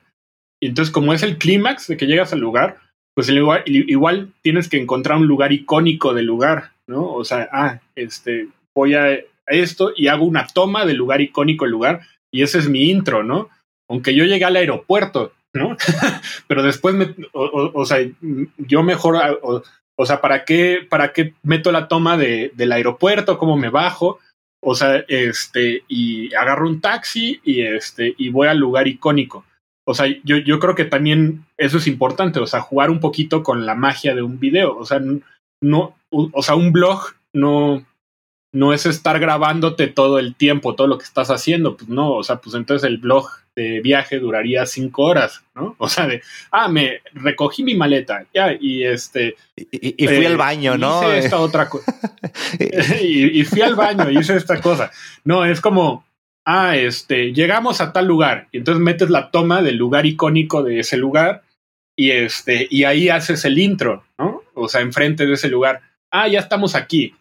[0.60, 2.80] y entonces como es el clímax de que llegas al lugar,
[3.14, 7.12] pues igual, igual tienes que encontrar un lugar icónico del lugar, ¿no?
[7.12, 11.72] O sea, ah, este, voy a esto y hago una toma del lugar icónico del
[11.72, 12.00] lugar
[12.32, 13.48] y ese es mi intro, ¿no?
[13.88, 15.76] Aunque yo llegué al aeropuerto, ¿no?
[16.48, 17.98] Pero después, me, o, o, sea,
[18.58, 19.62] yo mejor, o,
[19.96, 23.38] o, sea, ¿para qué, ¿para qué meto la toma de, del aeropuerto?
[23.38, 24.18] ¿Cómo me bajo?
[24.60, 29.44] O sea, este, y agarro un taxi y este, y voy al lugar icónico.
[29.86, 33.42] O sea, yo, yo creo que también eso es importante, o sea, jugar un poquito
[33.42, 34.76] con la magia de un video.
[34.76, 35.00] O sea,
[35.60, 37.84] no, o sea, un blog no,
[38.54, 41.76] no es estar grabándote todo el tiempo, todo lo que estás haciendo.
[41.76, 45.74] Pues no, o sea, pues entonces el blog de viaje duraría cinco horas, ¿no?
[45.78, 49.36] O sea, de, ah, me recogí mi maleta, ya, y este.
[49.56, 51.02] Y, y fui eh, al baño, ¿no?
[51.02, 51.92] Hice esta otra cosa.
[53.02, 54.90] y, y fui al baño, y hice esta cosa.
[55.24, 56.04] No, es como,
[56.44, 60.80] ah, este, llegamos a tal lugar, y entonces metes la toma del lugar icónico de
[60.80, 61.42] ese lugar,
[61.96, 64.42] y este, y ahí haces el intro, ¿no?
[64.54, 67.14] O sea, enfrente de ese lugar, ah, ya estamos aquí,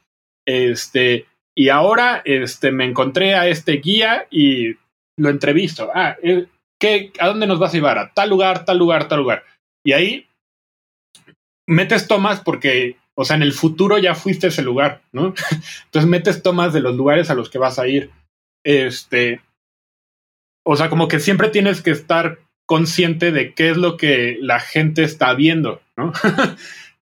[0.46, 4.76] este, y ahora, este, me encontré a este guía y
[5.18, 6.18] lo entrevisto, ah,
[6.80, 7.98] ¿qué, ¿a dónde nos vas a llevar?
[7.98, 9.44] A tal lugar, tal lugar, tal lugar,
[9.86, 10.28] y ahí
[11.68, 15.34] metes tomas porque, o sea, en el futuro ya fuiste a ese lugar, ¿no?
[15.86, 18.10] Entonces metes tomas de los lugares a los que vas a ir
[18.64, 19.42] este,
[20.66, 24.60] o sea, como que siempre tienes que estar consciente de qué es lo que la
[24.60, 26.14] gente está viendo, ¿no?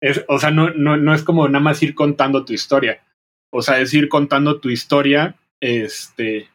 [0.00, 3.02] es, o sea, no, no, no es como nada más ir contando tu historia.
[3.52, 6.48] O sea, es ir contando tu historia, este,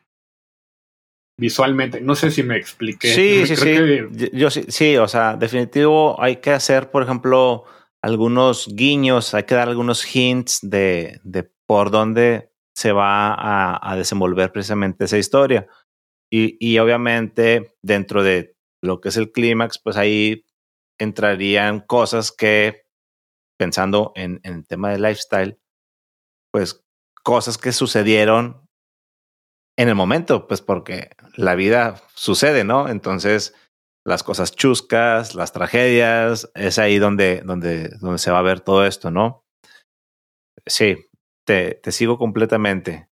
[1.37, 2.01] visualmente.
[2.01, 3.13] No sé si me expliqué.
[3.13, 3.65] Sí, sí, sí.
[3.65, 4.29] Que...
[4.33, 7.63] Yo sí, sí, o sea, definitivo hay que hacer, por ejemplo,
[8.01, 12.48] algunos guiños, hay que dar algunos hints de, de por dónde
[12.79, 15.67] se va a, a desenvolver precisamente esa historia.
[16.31, 20.45] Y, y, obviamente dentro de lo que es el clímax, pues ahí
[20.97, 22.85] entrarían cosas que,
[23.59, 25.59] pensando en, en, el tema de lifestyle,
[26.53, 26.85] pues
[27.21, 28.65] cosas que sucedieron
[29.77, 32.87] en el momento, pues porque la vida sucede, ¿no?
[32.87, 33.53] Entonces,
[34.05, 38.85] las cosas chuscas, las tragedias, es ahí donde, donde, donde se va a ver todo
[38.85, 39.43] esto, ¿no?
[40.65, 41.08] Sí,
[41.49, 43.09] te, sigo completamente.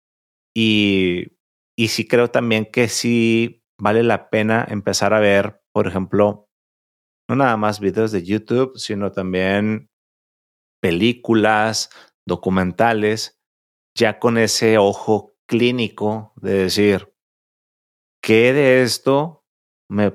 [0.54, 1.38] Y,
[1.74, 6.50] y sí creo también que sí vale la pena empezar a ver, por ejemplo,
[7.30, 9.88] no nada más videos de YouTube, sino también
[10.82, 11.88] películas,
[12.26, 13.40] documentales,
[13.96, 17.14] ya con ese ojo clínico de decir,
[18.22, 19.46] ¿qué de esto
[19.88, 20.12] me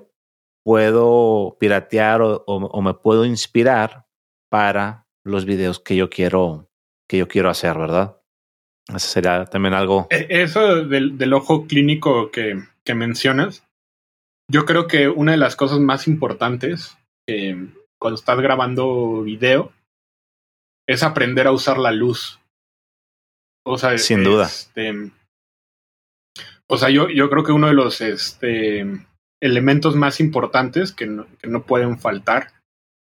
[0.64, 4.06] puedo piratear o, o, o me puedo inspirar
[4.52, 6.71] para los videos que yo quiero
[7.12, 8.16] que yo quiero hacer, ¿verdad?
[8.88, 10.08] Eso sería también algo.
[10.10, 13.68] Eso del, del ojo clínico que, que, mencionas,
[14.50, 16.98] yo creo que una de las cosas más importantes
[17.28, 17.68] eh,
[18.00, 19.74] cuando estás grabando video
[20.88, 22.40] es aprender a usar la luz.
[23.66, 24.46] O sea, sin duda.
[24.46, 25.12] Este,
[26.70, 28.86] o sea, yo, yo creo que uno de los este,
[29.42, 32.54] elementos más importantes que no, que no pueden faltar,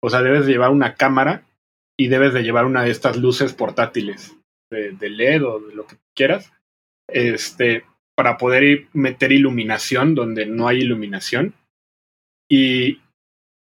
[0.04, 1.47] o sea, debes llevar una cámara
[2.00, 4.36] y debes de llevar una de estas luces portátiles
[4.72, 6.54] de, de LED o de lo que quieras,
[7.08, 7.86] este,
[8.16, 11.54] para poder meter iluminación donde no hay iluminación.
[12.50, 13.02] Y,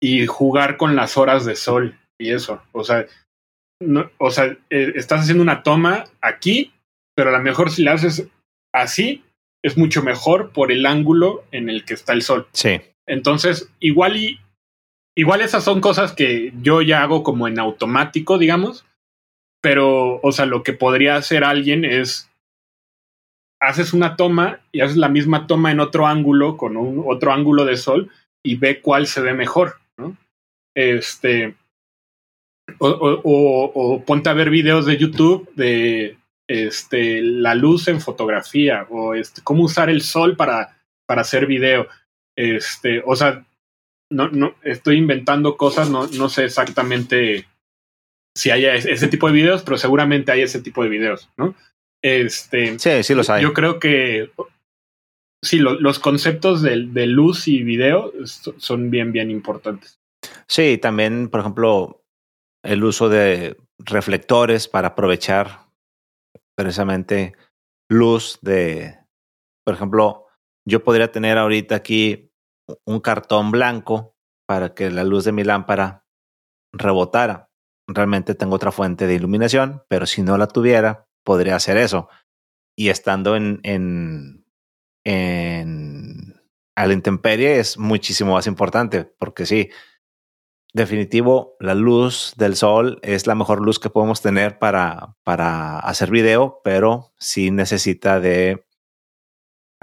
[0.03, 2.63] y jugar con las horas de sol y eso.
[2.73, 3.07] O sea,
[3.81, 6.73] no, o sea, eh, estás haciendo una toma aquí,
[7.15, 8.29] pero a lo mejor si la haces
[8.73, 9.25] así,
[9.63, 12.49] es mucho mejor por el ángulo en el que está el sol.
[12.53, 12.81] Sí.
[13.07, 14.41] Entonces, igual y
[15.17, 18.87] igual esas son cosas que yo ya hago como en automático, digamos,
[19.63, 22.31] pero, o sea, lo que podría hacer alguien es
[23.61, 27.65] haces una toma y haces la misma toma en otro ángulo, con un, otro ángulo
[27.65, 28.11] de sol,
[28.45, 30.17] y ve cuál se ve mejor, ¿no?
[30.75, 31.55] Este.
[32.79, 39.43] O, ponte a ver videos de YouTube de este, la luz en fotografía o este,
[39.43, 41.89] cómo usar el sol para, para hacer video.
[42.37, 43.45] Este, o sea,
[44.15, 47.47] no, no, estoy inventando cosas, no, no sé exactamente
[48.37, 51.55] si hay ese tipo de videos, pero seguramente hay ese tipo de videos, ¿no?
[52.03, 53.43] Este, sí, sí los hay.
[53.43, 54.31] Yo creo que
[55.43, 58.13] sí, los conceptos de, de, luz y video
[58.59, 59.99] son bien, bien importantes.
[60.47, 62.03] Sí, también, por ejemplo,
[62.63, 65.61] el uso de reflectores para aprovechar
[66.57, 67.35] precisamente
[67.89, 68.99] luz de,
[69.65, 70.27] por ejemplo,
[70.67, 72.31] yo podría tener ahorita aquí
[72.85, 76.07] un cartón blanco para que la luz de mi lámpara
[76.73, 77.51] rebotara.
[77.87, 82.09] Realmente tengo otra fuente de iluminación, pero si no la tuviera, podría hacer eso.
[82.77, 84.47] Y estando en, en,
[85.05, 86.35] en
[86.77, 89.71] a la intemperie es muchísimo más importante, porque sí,
[90.73, 96.11] definitivo, la luz del sol es la mejor luz que podemos tener para, para hacer
[96.11, 98.67] video, pero sí necesita de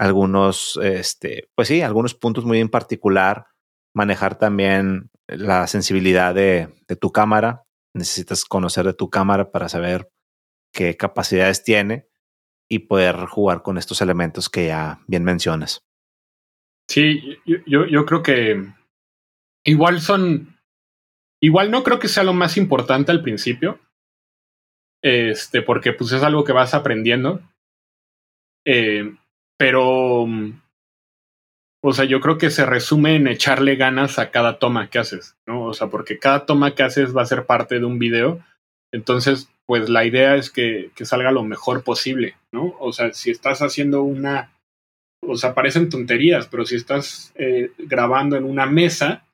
[0.02, 3.46] algunos, este, pues sí, algunos puntos muy en particular,
[3.94, 6.68] manejar también la sensibilidad de,
[7.00, 7.62] tu cámara.
[7.94, 10.10] Necesitas conocer de tu cámara para saber
[10.74, 12.08] qué capacidades tiene
[12.68, 15.84] y poder jugar con estos elementos que ya bien mencionas.
[16.88, 18.72] Sí, yo, yo creo que
[19.64, 20.58] igual son,
[21.40, 23.78] igual no creo que sea lo más importante al principio,
[25.00, 27.40] este, porque pues es algo que vas aprendiendo,
[28.66, 29.14] eh,
[29.62, 30.26] pero,
[31.84, 35.36] o sea, yo creo que se resume en echarle ganas a cada toma que haces,
[35.46, 35.66] ¿no?
[35.66, 38.42] O sea, porque cada toma que haces va a ser parte de un video
[38.92, 42.74] entonces, pues la idea es que, que, salga lo mejor posible, ¿no?
[42.80, 44.52] O sea, si estás haciendo una,
[45.24, 49.24] o sea, parecen tonterías, pero si estás eh, grabando en una mesa,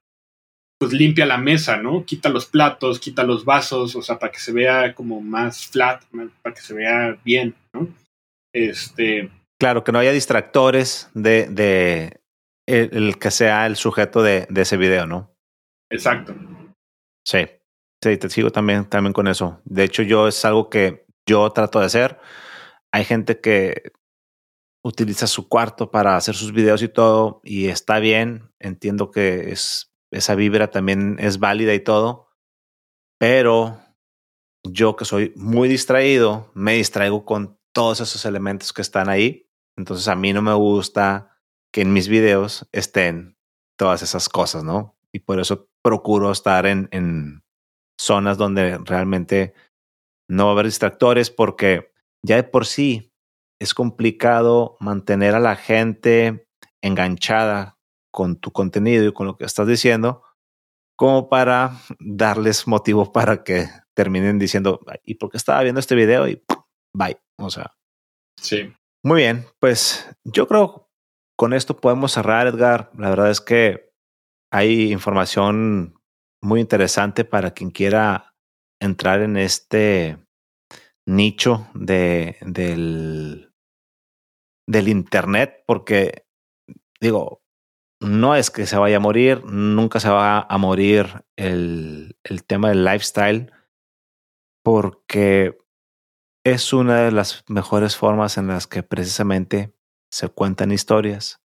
[0.79, 2.05] pues limpia la mesa, ¿no?
[2.05, 6.05] Quita los platos, quita los vasos, o sea, para que se vea como más flat,
[6.43, 7.89] para que se vea bien, ¿no?
[8.55, 9.31] Este.
[9.59, 12.21] Claro, que no haya distractores de, de
[12.67, 15.35] el, el que sea el sujeto de, de ese video, ¿no?
[15.91, 16.35] Exacto.
[17.27, 17.47] Sí.
[18.03, 19.61] Sí, te sigo también, también con eso.
[19.65, 22.21] De hecho, yo es algo que yo trato de hacer.
[22.93, 23.91] Hay gente que
[24.85, 28.53] utiliza su cuarto para hacer sus videos y todo, y está bien.
[28.61, 32.29] Entiendo que es, esa vibra también es válida y todo,
[33.19, 33.81] pero
[34.65, 39.48] yo que soy muy distraído, me distraigo con todos esos elementos que están ahí.
[39.79, 41.39] Entonces a mí no me gusta
[41.73, 43.39] que en mis videos estén
[43.79, 44.99] todas esas cosas, ¿no?
[45.13, 47.43] Y por eso procuro estar en, en
[47.99, 49.55] zonas donde realmente
[50.29, 53.15] no va a haber distractores porque ya de por sí
[53.61, 56.49] es complicado mantener a la gente
[56.83, 57.79] enganchada
[58.13, 60.23] con tu contenido y con lo que estás diciendo
[60.99, 66.27] como para darles motivo para que terminen diciendo, ¿y por qué estaba viendo este video?
[66.27, 66.43] Y
[66.93, 67.17] bye.
[67.39, 67.73] O sea.
[68.37, 68.73] Sí.
[69.05, 70.91] Muy bien, pues yo creo
[71.37, 72.91] con esto podemos cerrar, Edgar.
[72.99, 73.93] La verdad es que
[74.51, 75.95] hay información
[76.43, 78.35] muy interesante para quien quiera
[78.81, 80.19] entrar en este
[81.07, 83.53] nicho de, del,
[84.67, 86.27] del Internet, porque
[87.01, 87.43] digo,
[88.01, 92.71] no es que se vaya a morir, nunca se va a morir el, el tema
[92.71, 93.53] del lifestyle,
[94.65, 95.57] porque
[96.51, 99.75] es una de las mejores formas en las que precisamente
[100.11, 101.43] se cuentan historias.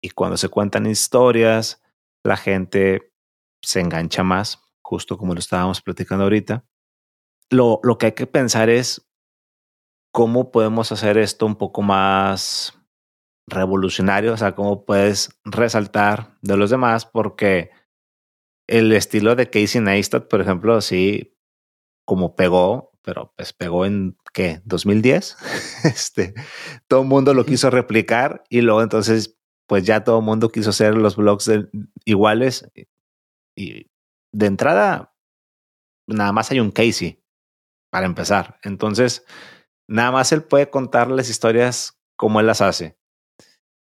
[0.00, 1.82] Y cuando se cuentan historias,
[2.24, 3.12] la gente
[3.62, 6.64] se engancha más, justo como lo estábamos platicando ahorita.
[7.50, 9.08] Lo, lo que hay que pensar es
[10.12, 12.78] cómo podemos hacer esto un poco más
[13.46, 17.70] revolucionario, o sea, cómo puedes resaltar de los demás, porque
[18.68, 21.36] el estilo de Casey Neistat, por ejemplo, sí,
[22.04, 24.60] como pegó, pero pues pegó en, ¿qué?
[24.66, 25.38] 2010.
[25.84, 26.34] este,
[26.88, 30.68] todo el mundo lo quiso replicar y luego entonces, pues ya todo el mundo quiso
[30.68, 31.50] hacer los blogs
[32.04, 32.70] iguales
[33.56, 33.90] y
[34.30, 35.14] de entrada,
[36.06, 37.24] nada más hay un Casey
[37.90, 38.60] para empezar.
[38.62, 39.24] Entonces,
[39.88, 42.98] nada más él puede contarles historias como él las hace.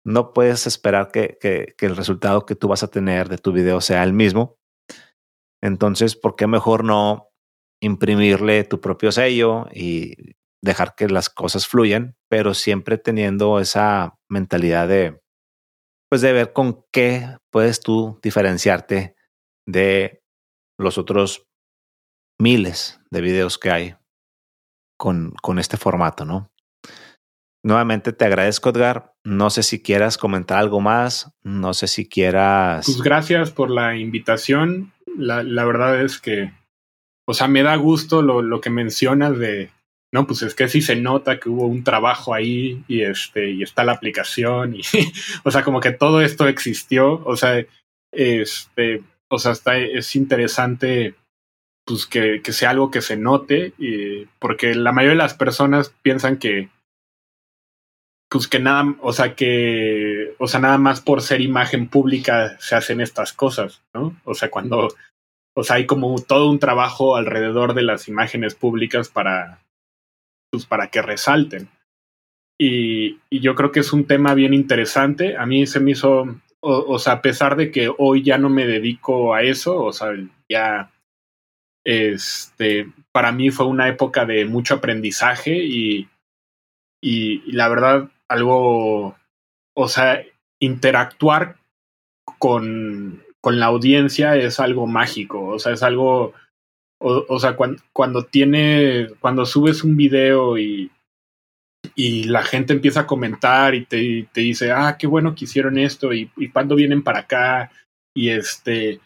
[0.03, 3.53] No puedes esperar que, que, que, el resultado que tú vas a tener de tu
[3.53, 4.57] video sea el mismo,
[5.61, 7.31] Entonces, ¿por qué mejor no
[7.85, 14.87] imprimirle tu propio sello y dejar que las cosas fluyan, pero siempre teniendo esa mentalidad
[14.87, 15.21] de,
[16.09, 19.15] pues de ver con qué puedes tú diferenciarte
[19.67, 20.23] de
[20.79, 21.47] los otros
[22.39, 23.95] miles de videos que hay
[24.97, 26.51] con, con este formato, ¿no?
[27.63, 29.15] Nuevamente te agradezco, Edgar.
[29.23, 31.31] No sé si quieras comentar algo más.
[31.41, 32.85] No sé si quieras.
[32.85, 34.93] Pues gracias por la invitación.
[35.17, 36.53] La, la verdad es que,
[37.27, 39.71] o sea, me da gusto lo, lo, que mencionas de,
[40.13, 43.63] no, pues es que sí se nota que hubo un trabajo ahí y este, y
[43.63, 44.81] está la aplicación y,
[45.43, 47.21] o sea, como que todo esto existió.
[47.25, 47.65] O sea,
[48.11, 51.15] este, o sea, está, es interesante
[51.85, 55.93] pues que, que sea algo que se note, y, porque la mayoría de las personas
[56.01, 56.69] piensan que,
[58.29, 62.75] pues que nada, o sea, que, o sea, nada más por ser imagen pública se
[62.75, 64.19] hacen estas cosas, ¿no?
[64.23, 64.87] O sea, cuando,
[65.55, 69.61] o sea, hay como todo un trabajo alrededor de las imágenes públicas para,
[70.51, 71.69] pues, para que resalten.
[72.59, 75.37] Y, y yo creo que es un tema bien interesante.
[75.37, 76.25] A mí se me hizo,
[76.59, 80.09] o, sea, a pesar de que hoy ya no me dedico a eso, o sea,
[80.49, 80.91] ya,
[81.85, 86.09] este, para mí fue una época de mucho aprendizaje y,
[87.01, 89.15] y, y la verdad algo,
[89.73, 90.21] o sea,
[90.59, 91.57] interactuar
[92.39, 96.33] con, con la audiencia es algo mágico, o sea, es algo,
[96.97, 100.89] o, sea, cuando, cuando tiene, cuando subes un video y,
[101.93, 105.77] y la gente empieza a comentar y te, te dice, ah, qué bueno que hicieron
[105.77, 107.71] esto y, y cuándo vienen para acá
[108.15, 108.99] y este,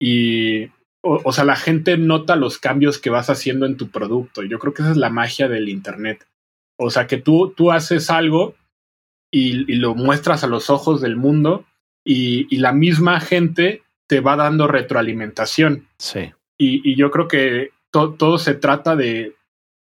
[0.00, 0.64] y,
[1.00, 4.42] o, sea, la gente nota los cambios que vas haciendo en tu producto.
[4.42, 6.26] Yo creo que esa es la magia del Internet.
[6.80, 8.56] O sea, que tú, tú haces algo
[9.32, 11.64] y, lo muestras a los ojos del mundo
[12.04, 15.88] y, la misma gente te va dando retroalimentación.
[15.98, 16.32] Sí.
[16.58, 19.34] Y, y yo creo que to, todo se trata de,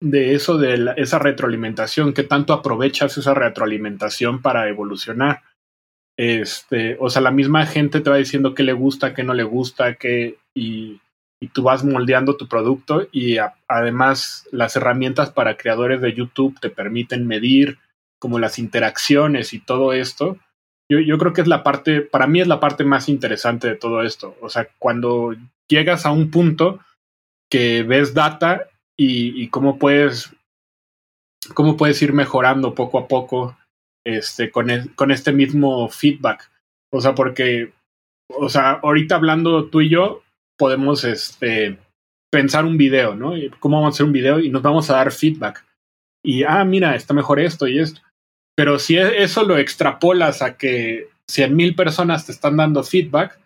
[0.01, 5.43] de eso, de la, esa retroalimentación, que tanto aprovechas esa retroalimentación para evolucionar.
[6.19, 9.45] Este, o sea, la misma gente te va diciendo qué le gusta, qué no le
[9.45, 11.01] gusta, qué, y,
[11.41, 16.59] y tú vas moldeando tu producto y a, además las herramientas para creadores de YouTube
[16.61, 17.79] te permiten medir
[18.19, 20.37] como las interacciones y todo esto.
[20.91, 23.77] Yo, yo, creo que es la parte, para mí es la parte más interesante de
[23.77, 24.37] todo esto.
[24.41, 25.35] O sea, cuando
[25.69, 26.81] llegas a un punto
[27.51, 30.35] que ves data y, cómo puedes
[31.55, 33.57] cómo puedes ir mejorando poco a poco
[34.05, 36.51] este, con, con este mismo feedback.
[36.93, 37.73] O sea, porque,
[38.29, 40.23] o sea, ahorita hablando tú y yo,
[40.59, 41.79] podemos este,
[42.31, 43.33] pensar un video, ¿no?
[43.59, 44.39] ¿Cómo vamos a hacer un video?
[44.41, 45.65] Y nos vamos a dar feedback.
[46.23, 48.03] Y, ah, mira, está mejor esto y esto.
[48.57, 53.39] Pero si eso lo extrapolas a que cien mil personas te están dando feedback,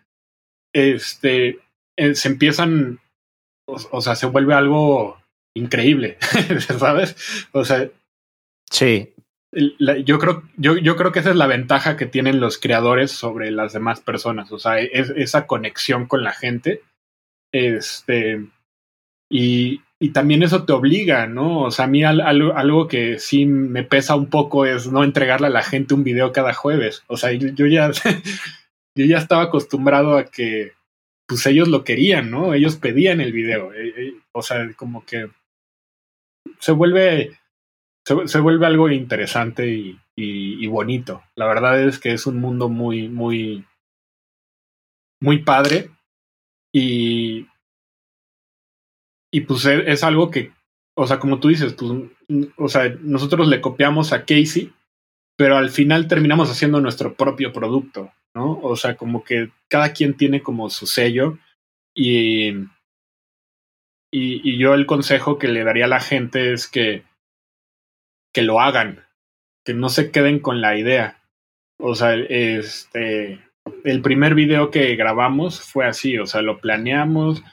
[0.73, 1.59] este,
[1.97, 2.99] eh, se empiezan,
[3.67, 5.21] o, o, sea, se vuelve algo
[5.55, 6.17] increíble,
[6.79, 7.15] ¿sabes?
[7.53, 7.89] O sea,
[8.69, 9.13] sí.
[9.77, 13.11] La, yo, creo, yo, yo creo que esa es la ventaja que tienen los creadores
[13.11, 16.81] sobre las demás personas, o sea, es, esa conexión con la gente.
[17.53, 18.45] Este,
[19.31, 21.61] y, y también eso te obliga, ¿no?
[21.61, 25.51] O sea, a mí algo, que sí me pesa un poco es no entregarle a
[25.51, 27.03] la gente un video cada jueves.
[27.07, 27.91] O sea, yo, ya,
[28.95, 30.73] yo ya estaba acostumbrado a que,
[31.27, 32.53] pues ellos lo querían, ¿no?
[32.53, 33.71] Ellos pedían el video.
[34.33, 35.29] O sea, como que
[36.59, 37.39] se vuelve,
[38.05, 41.23] se, vuelve algo interesante y, y bonito.
[41.35, 43.65] La verdad es que es un mundo muy, muy,
[45.21, 45.89] muy padre
[46.73, 47.47] y,
[49.35, 50.53] y pues es, es, algo que,
[50.97, 51.91] o sea, como tú dices, pues,
[52.55, 54.71] o sea, nosotros le copiamos a Casey,
[55.37, 58.57] pero al final terminamos haciendo nuestro propio producto, ¿no?
[58.61, 61.37] O sea, como que cada quien tiene como su sello
[61.93, 62.51] y,
[64.09, 67.03] y, y yo el consejo que le daría a la gente es que,
[68.33, 69.03] que lo hagan,
[69.65, 71.21] que no se queden con la idea.
[71.77, 73.41] O sea, este,
[73.83, 77.43] el primer video que grabamos fue así, o sea, lo planeamos,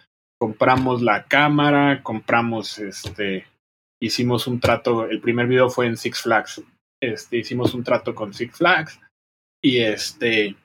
[0.42, 3.46] compramos la cámara, compramos este,
[4.02, 6.64] hicimos un trato, el primer video fue en Six Flags,
[7.00, 9.00] este, hicimos un trato con Six Flags
[9.62, 10.56] y este,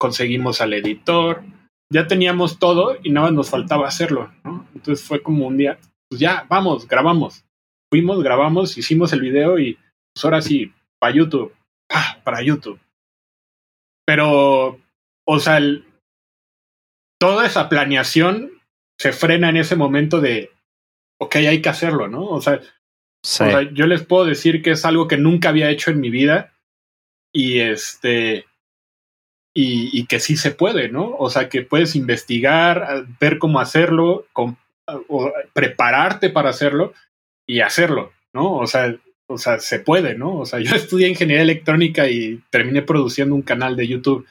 [0.00, 1.44] conseguimos al editor,
[1.92, 4.32] ya teníamos todo y nada más nos faltaba hacerlo.
[4.74, 5.78] Entonces fue como un día,
[6.10, 7.44] pues ya, vamos, grabamos.
[7.92, 9.74] Fuimos, grabamos, hicimos el video y
[10.12, 11.54] pues ahora sí, para YouTube,
[12.24, 12.80] para YouTube.
[14.04, 14.80] Pero,
[15.24, 15.60] o sea,
[17.20, 18.57] toda esa planeación
[18.98, 20.50] se frena en ese momento de,
[21.20, 22.24] ok, hay que hacerlo, ¿no?
[22.26, 22.60] O sea,
[23.22, 23.44] sí.
[23.44, 26.10] o sea, yo les puedo decir que es algo que nunca había hecho en mi
[26.10, 26.52] vida
[27.32, 28.46] y este,
[29.54, 31.16] y, que sí se puede, ¿no?
[31.18, 36.92] O sea, que puedes investigar, ver cómo hacerlo, o prepararte para hacerlo
[37.46, 38.56] y hacerlo, ¿no?
[38.56, 38.94] O sea,
[39.26, 40.38] o sea, se puede, ¿no?
[40.38, 44.26] O sea, yo estudié ingeniería electrónica y terminé produciendo un canal de YouTube.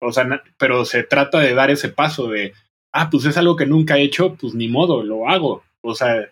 [0.00, 2.52] O sea, pero se trata de dar ese paso de,
[2.94, 5.64] ah, pues es algo que nunca he hecho, pues ni modo, lo hago.
[5.82, 6.28] O sea,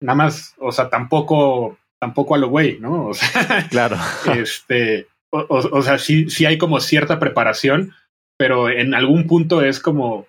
[0.00, 3.08] nada más, o sea, tampoco, tampoco a lo güey, ¿no?
[3.08, 3.96] O sea, claro.
[4.34, 7.92] este, o, o, sea, sí, sí hay como cierta preparación,
[8.38, 10.26] pero en algún punto es como,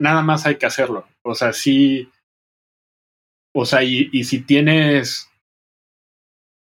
[0.00, 1.06] nada más hay que hacerlo.
[1.22, 2.08] O sea, sí,
[3.54, 5.30] o sea, y, y si tienes,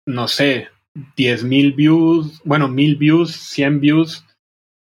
[0.07, 0.69] no sé,
[1.17, 4.27] diez mil views, bueno, mil views, cien views,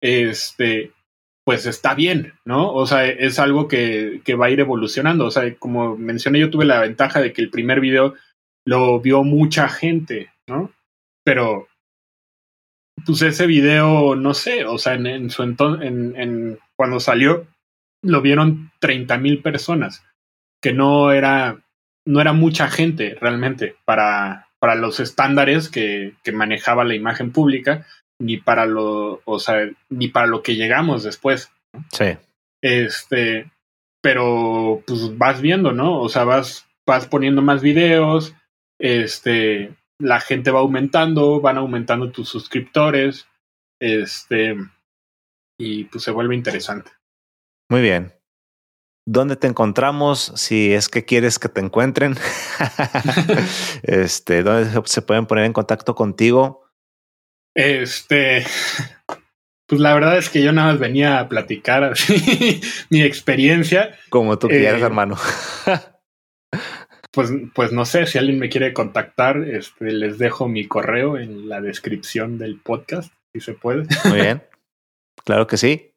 [0.01, 0.91] este,
[1.47, 2.73] pues está bien, ¿no?
[2.73, 5.27] O sea, es algo que, que, va a ir evolucionando.
[5.27, 8.15] O sea, como mencioné, yo tuve la ventaja de que el primer video
[8.65, 10.73] lo vio mucha gente, ¿no?
[11.23, 11.69] Pero,
[13.05, 17.47] pues ese video, no sé, o sea, en, su entonces, en, en, cuando salió,
[18.03, 20.03] lo vieron 30 mil personas,
[20.61, 21.63] que no era,
[22.05, 27.85] no era mucha gente realmente para, para los estándares que, que manejaba la imagen pública
[28.19, 31.51] ni para lo, o sea, ni para lo que llegamos después.
[31.91, 32.17] Sí.
[32.61, 33.51] Este,
[34.01, 35.99] pero pues vas viendo, ¿no?
[35.99, 38.35] O sea, vas, vas poniendo más videos,
[38.79, 43.27] este, la gente va aumentando, van aumentando tus suscriptores,
[43.79, 44.55] este,
[45.59, 46.91] y pues se vuelve interesante.
[47.69, 48.13] Muy bien.
[49.05, 50.33] ¿Dónde te encontramos?
[50.35, 52.15] Si es que quieres que te encuentren.
[53.83, 56.66] este, ¿dónde se pueden poner en contacto contigo?
[57.57, 58.45] Este,
[59.65, 62.61] pues la verdad es que yo nada más venía a platicar así,
[62.91, 63.97] mi experiencia.
[64.09, 65.17] Como tú quieras, eh, hermano.
[67.11, 71.49] pues, pues no sé, si alguien me quiere contactar, este, les dejo mi correo en
[71.49, 73.87] la descripción del podcast, si se puede.
[74.05, 74.43] Muy bien.
[75.25, 75.95] Claro que sí.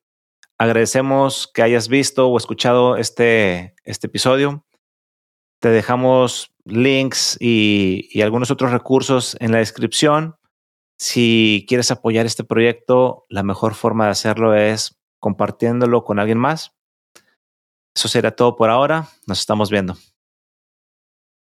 [0.57, 4.65] Agradecemos que hayas visto o escuchado este, este episodio.
[5.61, 10.37] Te dejamos links y, y algunos otros recursos en la descripción.
[11.01, 16.77] Si quieres apoyar este proyecto, la mejor forma de hacerlo es compartiéndolo con alguien más.
[17.97, 19.09] Eso será todo por ahora.
[19.27, 19.97] Nos estamos viendo.